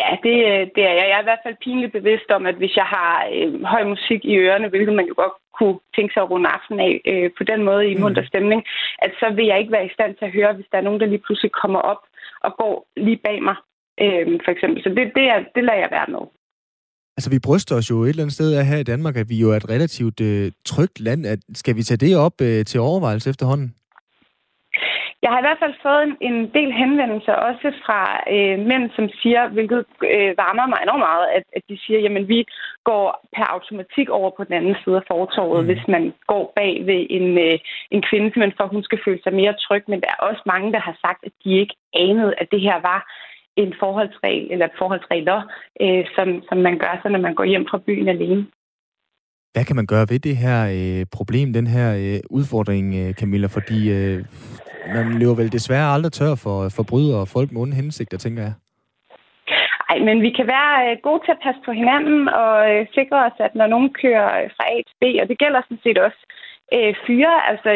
[0.00, 1.06] Ja, det, øh, det er jeg.
[1.10, 4.20] Jeg er i hvert fald pinligt bevidst om, at hvis jeg har øh, høj musik
[4.24, 7.42] i ørerne, hvilket man jo godt kunne tænke sig at runde aften af øh, på
[7.50, 8.00] den måde i Mm.
[8.00, 8.60] munter stemning,
[9.04, 11.00] at så vil jeg ikke være i stand til at høre, hvis der er nogen,
[11.00, 12.02] der lige pludselig kommer op
[12.44, 13.56] og går lige bag mig,
[14.04, 14.82] øh, for eksempel.
[14.82, 16.24] Så det, det, er, det lader jeg være med.
[17.16, 19.36] Altså, vi bryster os jo et eller andet sted af her i Danmark, at vi
[19.40, 21.26] jo er et relativt øh, trygt land.
[21.26, 23.74] At, skal vi tage det op øh, til overvejelse efterhånden?
[25.22, 28.00] Jeg har i hvert fald fået en, en del henvendelser også fra
[28.34, 32.28] øh, mænd, som siger, hvilket øh, varmer mig enormt meget, at, at de siger, jamen
[32.28, 32.40] vi
[32.90, 33.04] går
[33.36, 35.68] per automatik over på den anden side af fortorvet, mm.
[35.68, 37.58] hvis man går bag ved en, øh,
[37.94, 39.84] en kvinde, simpelthen for at hun skal føle sig mere tryg.
[39.88, 42.78] Men der er også mange, der har sagt, at de ikke anede, at det her
[42.90, 43.00] var
[43.62, 45.38] en forholdsregel, eller forholdsregler,
[45.82, 48.46] øh, som, som man gør så, når man går hjem fra byen alene.
[49.52, 53.46] Hvad kan man gøre ved det her øh, problem, den her øh, udfordring, øh, Camilla?
[53.46, 54.24] Fordi øh,
[54.94, 58.54] man løber vel desværre aldrig tør for forbrydere og folk med onde hensigter, tænker jeg.
[59.88, 63.18] Nej, men vi kan være øh, gode til at passe på hinanden og øh, sikre
[63.26, 65.98] os, at når nogen kører øh, fra A til B, og det gælder sådan set
[65.98, 66.20] også
[66.74, 67.70] øh, fyre, altså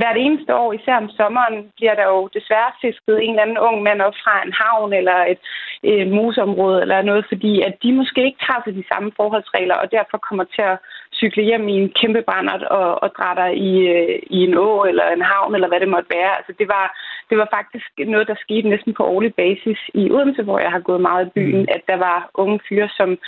[0.00, 3.76] hvert eneste år, især om sommeren, bliver der jo desværre fisket en eller anden ung
[3.82, 5.42] mand op fra en havn eller et
[5.88, 10.18] øh, mosområde eller noget, fordi at de måske ikke træffer de samme forholdsregler, og derfor
[10.28, 10.78] kommer til at
[11.20, 15.06] cykle hjem i en kæmpe brændert og, og drætter i, øh, i en å eller
[15.10, 16.36] en havn, eller hvad det måtte være.
[16.38, 16.86] Altså det var,
[17.30, 20.80] det var faktisk noget, der skete næsten på årlig basis i Odense, hvor jeg har
[20.88, 23.18] gået meget i byen, at der var unge fyre, som,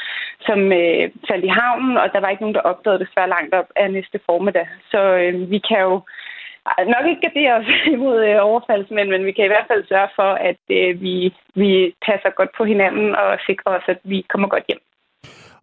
[0.41, 3.55] som øh, faldt i havnen, og der var ikke nogen, der opdagede det svært langt
[3.55, 4.69] op af næste formiddag.
[4.91, 6.01] Så øh, vi kan jo
[6.95, 10.31] nok ikke gardere os imod øh, overfaldsmænd, men vi kan i hvert fald sørge for,
[10.51, 14.65] at øh, vi, vi passer godt på hinanden og sikrer os, at vi kommer godt
[14.69, 14.86] hjem.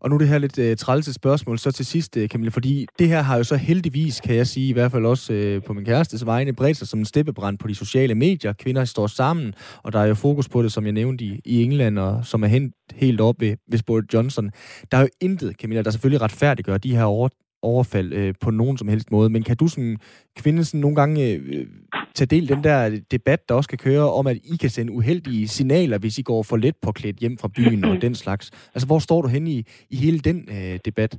[0.03, 3.07] Og nu det her lidt øh, trælse spørgsmål, så til sidst, øh, Camilla, fordi det
[3.07, 5.85] her har jo så heldigvis, kan jeg sige, i hvert fald også øh, på min
[5.85, 8.53] kærestes vegne, bredt sig som en steppebrand på de sociale medier.
[8.53, 11.63] Kvinder står sammen, og der er jo fokus på det, som jeg nævnte i, i
[11.63, 14.51] England, og som er hent helt op ved, ved Boris Johnson.
[14.91, 17.29] Der er jo intet, Camilla, der selvfølgelig retfærdiggør de her over,
[17.63, 19.97] overfald øh, på nogen som helst måde, men kan du som
[20.37, 21.67] kvinde sådan nogle gange øh,
[22.15, 24.93] tage del i den der debat, der også kan køre, om at I kan sende
[24.93, 28.51] uheldige signaler, hvis I går for let påklædt hjem fra byen og den slags?
[28.73, 31.17] Altså, hvor står du henne i, i hele den øh, debat?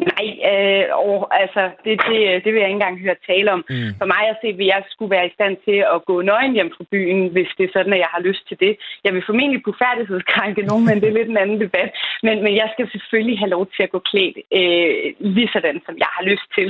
[0.00, 3.64] Nej, øh, og, altså, det, det, det vil jeg ikke engang høre tale om.
[3.70, 3.90] Mm.
[4.00, 6.70] For mig at se, vil jeg skulle være i stand til at gå nøgen hjem
[6.76, 8.72] fra byen, hvis det er sådan, at jeg har lyst til det.
[9.04, 11.90] Jeg vil formentlig kunne færdighedskrænke nogen, men det er lidt en anden debat.
[12.22, 14.94] Men, men jeg skal selvfølgelig have lov til at gå klædt øh,
[15.34, 16.68] lige sådan, som jeg har lyst til.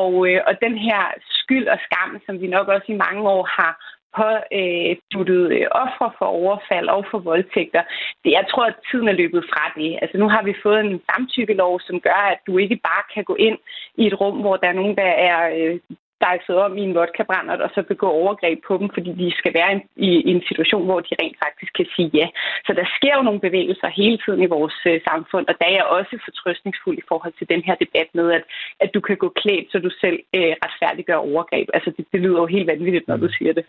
[0.00, 1.02] Og, øh, og den her
[1.42, 3.72] skyld og skam, som vi nok også i mange år har
[4.16, 7.82] påduttet øh, øh, ofre for overfald og for voldtægter.
[8.24, 9.98] Det, jeg tror, at tiden er løbet fra det.
[10.02, 13.34] Altså nu har vi fået en samtykkelov, som gør, at du ikke bare kan gå
[13.34, 13.58] ind
[13.96, 15.78] i et rum, hvor der er nogen, der er øh,
[16.26, 19.72] dejset om i en vodka-brændert, og så begå overgreb på dem, fordi de skal være
[20.08, 22.26] i, en situation, hvor de rent faktisk kan sige ja.
[22.66, 25.74] Så der sker jo nogle bevægelser hele tiden i vores øh, samfund, og der er
[25.78, 28.44] jeg også fortrøstningsfuld i forhold til den her debat med, at,
[28.84, 31.66] at du kan gå klædt, så du selv øh, retfærdiggør overgreb.
[31.76, 33.64] Altså, det, det lyder jo helt vanvittigt, når du siger det.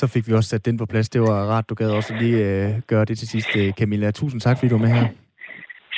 [0.00, 1.08] Så fik vi også sat den på plads.
[1.08, 4.10] Det var rart, du gad også lige øh, gøre det til sidst, øh, Camilla.
[4.10, 5.06] Tusind tak, fordi du var med her.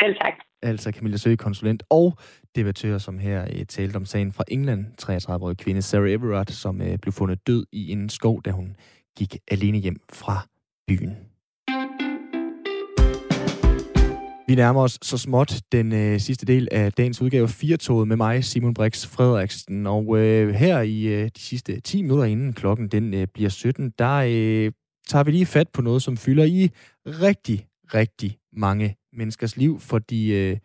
[0.00, 0.33] Selv tak.
[0.64, 2.18] Altså Camilla Søge, konsulent og
[2.56, 4.86] debattør, som her øh, talte om sagen fra England.
[5.02, 8.76] 33-årige kvinde Sarah Everard, som øh, blev fundet død i en skov, da hun
[9.16, 10.46] gik alene hjem fra
[10.86, 11.16] byen.
[14.46, 18.44] Vi nærmer os så småt den øh, sidste del af dagens udgave 4 med mig,
[18.44, 19.86] Simon Brix Frederiksen.
[19.86, 23.92] Og øh, her i øh, de sidste 10 minutter inden klokken den øh, bliver 17,
[23.98, 24.72] der øh,
[25.08, 26.70] tager vi lige fat på noget, som fylder i
[27.06, 30.56] rigtig, rigtig mange menneskers liv, fordi øh,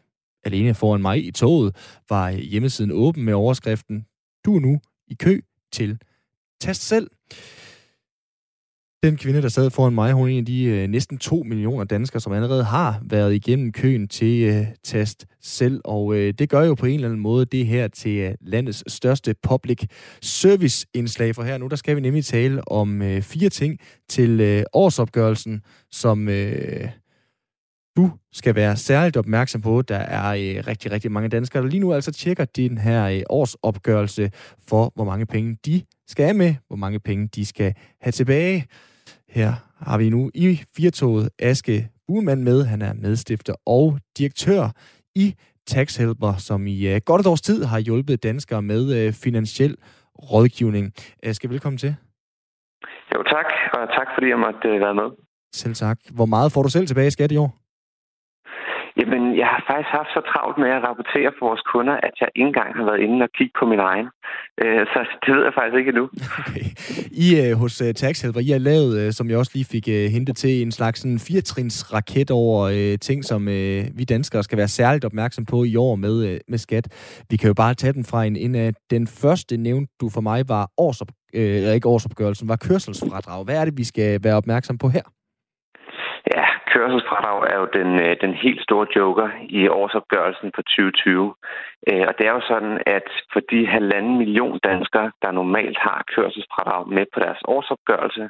[0.44, 1.76] alene foran mig i toget
[2.10, 4.06] var hjemmesiden åben med overskriften
[4.46, 5.42] Du er nu i kø
[5.72, 5.98] til
[6.62, 7.10] Tast selv.
[9.04, 11.84] Den kvinde, der sad foran mig, hun er en af de øh, næsten 2 millioner
[11.84, 15.82] danskere, som allerede har været igennem køen til øh, Tast selv.
[15.86, 18.94] Og øh, det gør jo på en eller anden måde det her til øh, landets
[18.94, 19.88] største public
[20.22, 21.36] service indslag.
[21.36, 23.80] For her nu, der skal vi nemlig tale om øh, fire ting
[24.10, 26.30] til øh, årsopgørelsen, som...
[26.30, 26.90] Øh,
[28.00, 29.82] du skal være særligt opmærksom på.
[29.82, 33.22] Der er øh, rigtig, rigtig mange danskere, der lige nu altså tjekker din her øh,
[33.30, 34.32] årsopgørelse
[34.70, 38.68] for, hvor mange penge de skal have med, hvor mange penge de skal have tilbage.
[39.30, 39.54] Her
[39.88, 42.66] har vi nu i Firtoget Aske Buemann med.
[42.66, 44.72] Han er medstifter og direktør
[45.16, 45.36] i
[45.68, 49.76] Tax Helper, som i øh, godt et års tid har hjulpet danskere med øh, finansiel
[50.32, 50.94] rådgivning.
[51.24, 51.96] Aske, velkommen til.
[53.14, 55.10] Jo, tak, og tak fordi jeg måtte øh, være med.
[55.54, 55.98] Selv tak.
[56.16, 57.69] Hvor meget får du selv tilbage i skat i år?
[59.00, 62.30] Jamen, jeg har faktisk haft så travlt med at rapportere for vores kunder, at jeg
[62.36, 64.08] ikke engang har været inde og kigge på min egen.
[64.62, 66.06] Øh, så det ved jeg faktisk ikke endnu.
[66.42, 66.68] Okay.
[67.26, 69.86] I øh, hos øh, uh, Taxhelper, I har lavet, som jeg også lige fik
[70.16, 72.62] hentet til, en slags sådan, firetrins raket over
[73.08, 73.42] ting, som
[74.00, 76.86] vi danskere skal være særligt opmærksom på i år med, med skat.
[77.30, 80.50] Vi kan jo bare tage den fra en, en den første nævnt du for mig
[80.50, 83.44] var årsop, øh, ikke årsopgørelsen, var kørselsfradrag.
[83.44, 85.02] Hvad er det, vi skal være opmærksom på her?
[86.90, 91.36] Ja, er jo den, øh, den helt store joker i årsopgørelsen for 2020.
[91.90, 96.04] Øh, og det er jo sådan, at for de halvanden million danskere, der normalt har
[96.16, 98.30] kørselsfradrag med på deres årsopgørelse,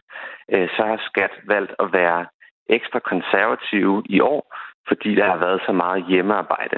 [0.53, 2.25] øh, så har skat valgt at være
[2.69, 4.55] ekstra konservative i år,
[4.87, 6.77] fordi der har været så meget hjemmearbejde.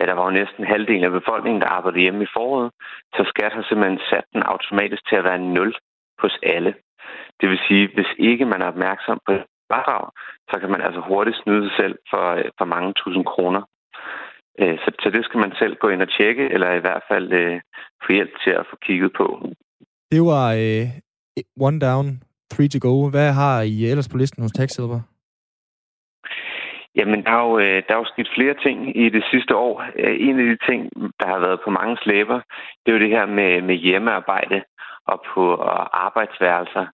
[0.00, 2.70] Ja, der var jo næsten halvdelen af befolkningen, der arbejdede hjemme i foråret,
[3.16, 5.74] så skat har simpelthen sat den automatisk til at være nul
[6.18, 6.74] hos alle.
[7.40, 9.32] Det vil sige, hvis ikke man er opmærksom på
[9.68, 10.04] fradrag,
[10.50, 13.62] så kan man altså hurtigt snyde sig selv for, øh, for mange tusind kroner.
[14.60, 17.32] Øh, så, så det skal man selv gå ind og tjekke, eller i hvert fald
[17.32, 17.60] øh,
[18.02, 19.26] få hjælp til at få kigget på.
[20.12, 20.86] Det var øh,
[21.60, 22.06] one down,
[22.52, 23.10] three to go.
[23.10, 25.00] Hvad har I ellers på listen hos Taxhelper?
[26.98, 29.74] Jamen, der er, jo, øh, der er jo sket flere ting i det sidste år.
[30.28, 30.80] En af de ting,
[31.20, 32.40] der har været på mange slæber,
[32.80, 34.62] det er jo det her med, med hjemmearbejde
[35.06, 36.86] og på og arbejdsværelser.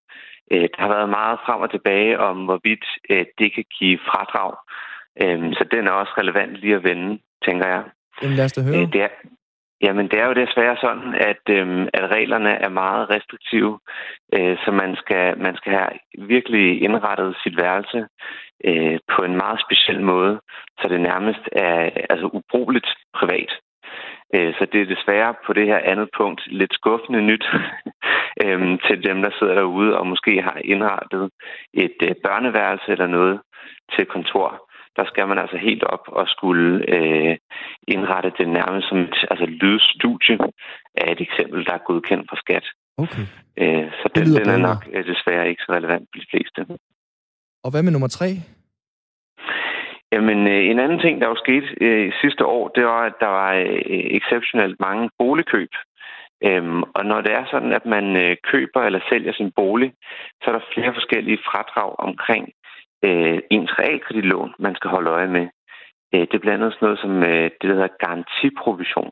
[0.52, 4.52] Øh, der har været meget frem og tilbage om, hvorvidt øh, det kan give fradrag.
[5.22, 7.82] Øh, så den er også relevant lige at vende, tænker jeg.
[8.22, 8.86] Jamen lad os da høre.
[8.92, 9.08] Det er,
[9.82, 11.42] Jamen, det er jo desværre sådan, at,
[11.98, 13.78] at reglerne er meget restriktive,
[14.64, 18.06] så man skal, man skal have virkelig indrettet sit værelse
[19.14, 20.40] på en meget speciel måde,
[20.80, 23.50] så det nærmest er altså, ubrugeligt privat.
[24.34, 27.46] Øh, så det er desværre på det her andet punkt lidt skuffende nyt
[28.44, 31.30] øhm, til dem, der sidder derude og måske har indrettet
[31.72, 33.40] et øh, børneværelse eller noget
[33.94, 34.48] til kontor.
[34.96, 37.36] Der skal man altså helt op og skulle øh,
[37.88, 40.38] indrette det nærmest som et altså lydstudie
[40.94, 42.66] af et eksempel, der er godkendt for skat.
[42.98, 43.24] Okay.
[43.62, 46.60] Øh, så den, den er nok øh, desværre ikke så relevant for de fleste.
[47.64, 48.28] Og hvad med nummer tre?
[50.14, 53.26] Jamen, øh, en anden ting, der jo skete øh, sidste år, det var, at der
[53.26, 55.72] var øh, exceptionelt mange boligkøb.
[56.46, 59.92] Øhm, og når det er sådan, at man øh, køber eller sælger sin bolig,
[60.42, 62.44] så er der flere forskellige fradrag omkring
[63.04, 65.46] øh, ens realkreditlån, man skal holde øje med.
[66.14, 69.10] Øh, det er blandt andet sådan noget som øh, det, der hedder garantiprovision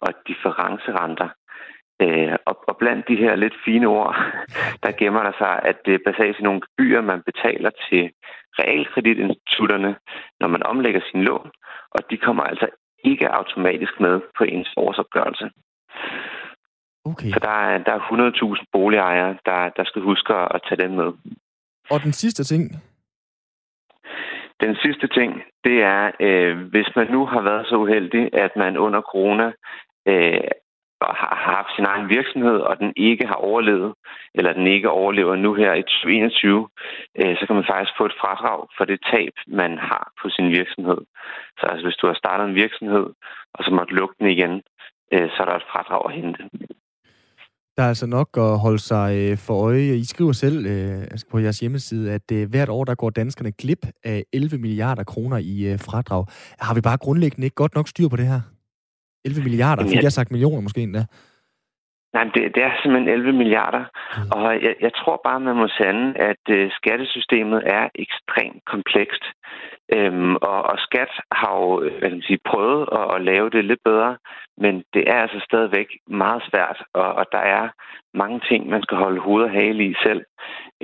[0.00, 1.28] og differencerenter.
[2.02, 4.16] Øh, og, og blandt de her lidt fine ord,
[4.82, 8.10] der gemmer der sig, at det baserer sig nogle gebyrer, man betaler til
[8.58, 9.96] realkreditinstitutterne,
[10.40, 11.50] når man omlægger sin lån,
[11.90, 12.68] og de kommer altså
[13.04, 15.50] ikke automatisk med på ens årsopgørelse.
[17.04, 17.30] Okay.
[17.30, 20.96] Så der er, der er 100.000 boligejere, der, der skal huske at, at tage den
[20.96, 21.12] med.
[21.90, 22.62] Og den sidste ting,
[24.60, 28.76] Den sidste ting, det er, øh, hvis man nu har været så uheldig, at man
[28.76, 29.52] under corona
[30.08, 30.40] øh,
[31.06, 33.94] har har haft sin egen virksomhed, og den ikke har overlevet,
[34.34, 36.68] eller den ikke overlever nu her i 2021,
[37.20, 40.48] øh, så kan man faktisk få et fradrag for det tab, man har på sin
[40.58, 41.00] virksomhed.
[41.58, 43.06] Så altså, hvis du har startet en virksomhed,
[43.54, 44.54] og så måtte lukke den igen,
[45.12, 46.42] øh, så er der et fradrag at hente.
[47.76, 49.96] der er altså nok at holde sig øh, for øje.
[50.02, 50.66] I skriver selv
[51.12, 55.38] altså på jeres hjemmeside, at hvert år der går danskerne glip af 11 milliarder kroner
[55.38, 56.24] i fradrag.
[56.58, 58.40] Har vi bare grundlæggende ikke godt nok styr på det her?
[59.28, 59.82] 11 milliarder?
[59.82, 61.02] Fik jeg- jeg sagt millioner måske endda?
[62.14, 63.84] Nej, men det, det er simpelthen 11 milliarder.
[64.36, 69.24] Og jeg, jeg tror bare, man må sande, at øh, skattesystemet er ekstremt komplekst.
[69.96, 73.50] Øhm, og, og skat har jo øh, hvad kan man sige, prøvet at, at lave
[73.50, 74.16] det lidt bedre,
[74.62, 75.88] men det er altså stadigvæk
[76.22, 77.64] meget svært, og, og der er
[78.22, 80.22] mange ting, man skal holde hoved og hale i selv.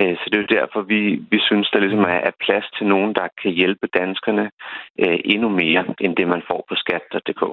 [0.01, 0.99] Øh, så det er jo derfor, vi,
[1.33, 4.45] vi synes, der ligesom er, er plads til nogen, der kan hjælpe danskerne
[5.03, 7.43] øh, endnu mere, end det man får på skat.dk.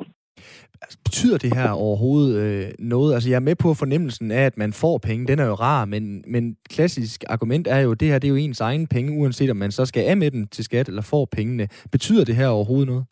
[0.83, 3.15] Altså, betyder det her overhovedet øh, noget?
[3.15, 5.27] Altså, jeg er med på fornemmelsen af, at man får penge.
[5.27, 8.35] Den er jo rar, men, men klassisk argument er jo, at det her det er
[8.37, 11.09] jo ens egen penge, uanset om man så skal af med dem til skat eller
[11.11, 11.69] får pengene.
[11.93, 13.05] Betyder det her overhovedet noget?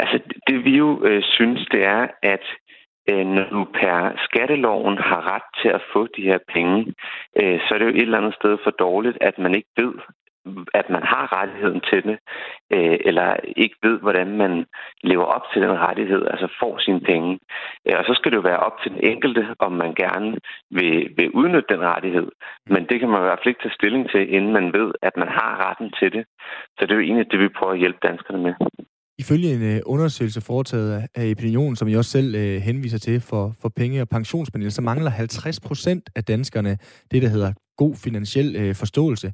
[0.00, 0.16] Altså,
[0.46, 2.44] det vi jo øh, synes, det er, at
[3.10, 6.78] øh, når du per skatteloven har ret til at få de her penge,
[7.40, 9.94] øh, så er det jo et eller andet sted for dårligt, at man ikke ved,
[10.80, 12.16] at man har rettigheden til det,
[12.74, 13.28] øh, eller
[13.62, 14.52] ikke ved, hvordan man
[15.10, 17.30] lever op til den rettighed, altså får sine penge.
[17.86, 20.30] Øh, og så skal det jo være op til den enkelte, om man gerne
[20.78, 22.28] vil, vil udnytte den rettighed.
[22.72, 25.14] Men det kan man i hvert fald ikke tage stilling til, inden man ved, at
[25.22, 26.24] man har retten til det.
[26.76, 28.54] Så det er jo egentlig det, vi prøver at hjælpe danskerne med.
[29.18, 33.20] Ifølge en øh, undersøgelse foretaget af- Epinion, Opinion, som jeg også selv øh, henviser til
[33.20, 36.78] for, for penge- og pensionspanel, så mangler 50 procent af danskerne
[37.10, 39.32] det, der hedder god finansiel øh, forståelse.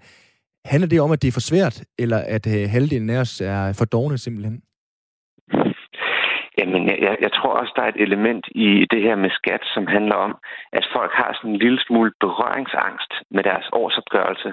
[0.65, 3.73] Handler det om, at det er for svært, eller at øh, halvdelen af os er
[3.79, 4.63] for dogne simpelthen?
[6.59, 9.63] Jamen, jeg- jeg, jeg tror også, der er et element i det her med skat,
[9.75, 10.33] som handler om,
[10.73, 14.51] at folk har sådan en lille smule berøringsangst med deres årsopgørelse.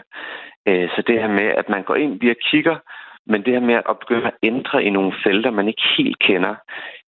[0.68, 2.78] Øh, Så det her med, at man går ind via kigger,
[3.32, 6.56] men det her med at begynde at ændre i nogle felter, man ikke helt kender,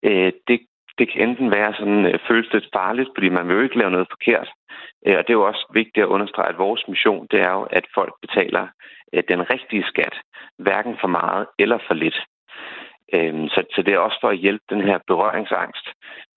[0.03, 0.59] øh, det,
[0.99, 3.91] det kan enten være sådan, øh, føles lidt farligt, fordi man vil jo ikke lave
[3.95, 4.49] noget forkert.
[5.05, 7.63] Øh, Og det er jo også vigtigt at understrege, at vores mission, det er jo,
[7.79, 8.65] at folk betaler
[9.13, 10.15] øh, den rigtige skat,
[10.65, 12.17] hverken for meget eller for lidt.
[13.15, 15.85] Øh, Så, så det er også for at hjælpe den her berøringsangst,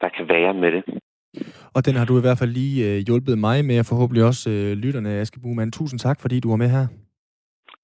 [0.03, 0.83] der kan være med det.
[1.77, 4.51] Og den har du i hvert fald lige øh, hjulpet mig med, og forhåbentlig også
[4.51, 5.73] øh, lytterne Aske Buhmann.
[5.73, 6.87] Tusind tak, fordi du var med her.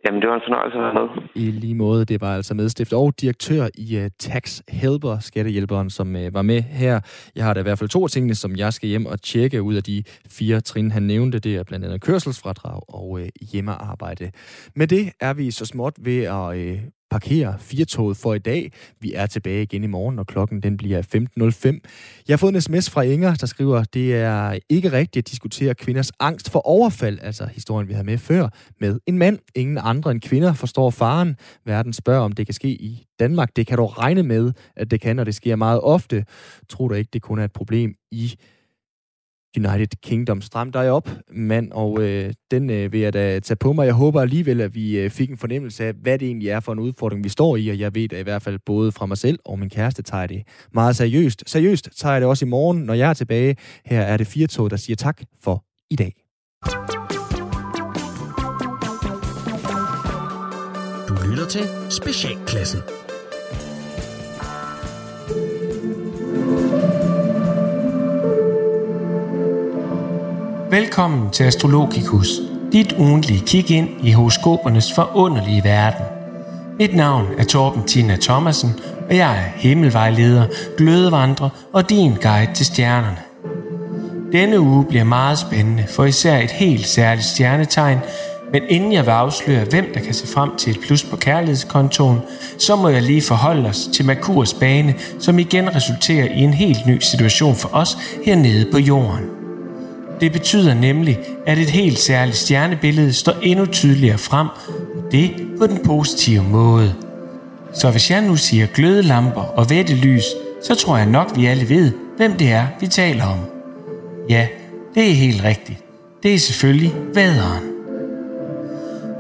[0.07, 1.09] Jamen, det var en fornøjelse at være med.
[1.35, 6.15] I lige måde, det var altså medstifter og direktør i uh, Tax Helper, skattehjælperen, som
[6.15, 7.01] uh, var med her.
[7.37, 9.63] Jeg har da i hvert fald to af tingene, som jeg skal hjem og tjekke
[9.63, 11.39] ud af de fire trin, han nævnte.
[11.39, 13.21] Det er blandt andet kørselsfradrag og uh,
[13.53, 14.31] hjemmearbejde.
[14.77, 16.79] Med det er vi så småt ved at uh,
[17.11, 18.73] parkere firetoget for i dag.
[19.01, 22.23] Vi er tilbage igen i morgen, når klokken den bliver 15.05.
[22.29, 25.75] Jeg har fået en sms fra Inger, der skriver, det er ikke rigtigt at diskutere
[25.75, 28.49] kvinders angst for overfald, altså historien, vi havde med før,
[28.81, 29.39] med en mand.
[29.55, 31.37] Ingen andre end kvinder forstår faren.
[31.67, 33.57] Verden spørger, om det kan ske i Danmark.
[33.57, 36.25] Det kan du regne med, at det kan, og det sker meget ofte.
[36.69, 38.35] Tror du ikke, det kun er et problem i
[39.57, 40.41] United Kingdom.
[40.41, 43.87] Stram dig op, mand, og øh, den øh, vil jeg da tage på mig.
[43.87, 46.73] Jeg håber alligevel, at vi øh, fik en fornemmelse af, hvad det egentlig er for
[46.73, 49.19] en udfordring, vi står i, og jeg ved at i hvert fald både fra mig
[49.19, 50.43] selv og min kæreste tager det
[50.75, 51.43] meget seriøst.
[51.47, 53.57] Seriøst tager jeg det også i morgen, når jeg er tilbage.
[53.85, 56.15] Her er det Firtog, der siger tak for i dag.
[61.09, 62.81] Du lytter til Specialklassen.
[70.71, 72.29] Velkommen til Astrologikus,
[72.73, 76.05] dit ugentlige kig ind i horoskopernes forunderlige verden.
[76.79, 78.71] Mit navn er Torben Tina Thomasen,
[79.09, 80.47] og jeg er himmelvejleder,
[80.77, 83.19] glødevandrer og din guide til stjernerne.
[84.33, 87.99] Denne uge bliver meget spændende for især et helt særligt stjernetegn,
[88.53, 92.21] men inden jeg vil afsløre, hvem der kan se frem til et plus på kærlighedskontoen,
[92.59, 96.87] så må jeg lige forholde os til Merkurs bane, som igen resulterer i en helt
[96.87, 99.38] ny situation for os hernede på jorden.
[100.21, 104.47] Det betyder nemlig, at et helt særligt stjernebillede står endnu tydeligere frem,
[104.97, 106.95] og det på den positive måde.
[107.73, 110.25] Så hvis jeg nu siger glødelamper og vettelys,
[110.63, 113.39] så tror jeg nok, vi alle ved, hvem det er, vi taler om.
[114.29, 114.47] Ja,
[114.95, 115.79] det er helt rigtigt.
[116.23, 117.63] Det er selvfølgelig væderen.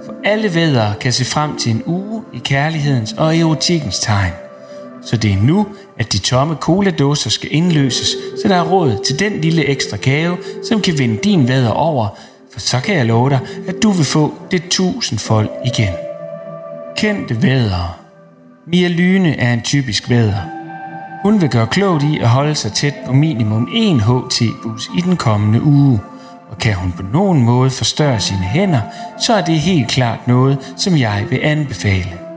[0.04, 4.32] For alle vædere kan se frem til en uge i kærlighedens og erotikkens tegn.
[5.02, 5.66] Så det er nu,
[5.98, 10.36] at de tomme coladåser skal indløses, så der er råd til den lille ekstra gave,
[10.68, 12.08] som kan vinde din vader over,
[12.52, 15.94] for så kan jeg love dig, at du vil få det tusindfold igen.
[16.96, 17.88] Kendte vædere
[18.66, 20.40] Mia Lyne er en typisk væder.
[21.22, 25.16] Hun vil gøre klogt i at holde sig tæt på minimum en HT-bus i den
[25.16, 26.00] kommende uge.
[26.50, 28.80] Og kan hun på nogen måde forstørre sine hænder,
[29.20, 32.27] så er det helt klart noget, som jeg vil anbefale.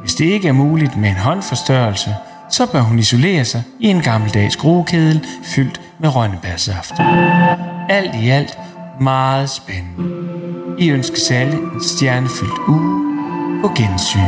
[0.00, 2.14] Hvis det ikke er muligt med en håndforstørrelse,
[2.50, 6.94] så bør hun isolere sig i en gammeldags gruekedel fyldt med rønnebærsaft.
[7.88, 8.58] Alt i alt
[9.00, 10.14] meget spændende.
[10.78, 14.20] I ønsker alle en stjernefyldt uge på gensyn.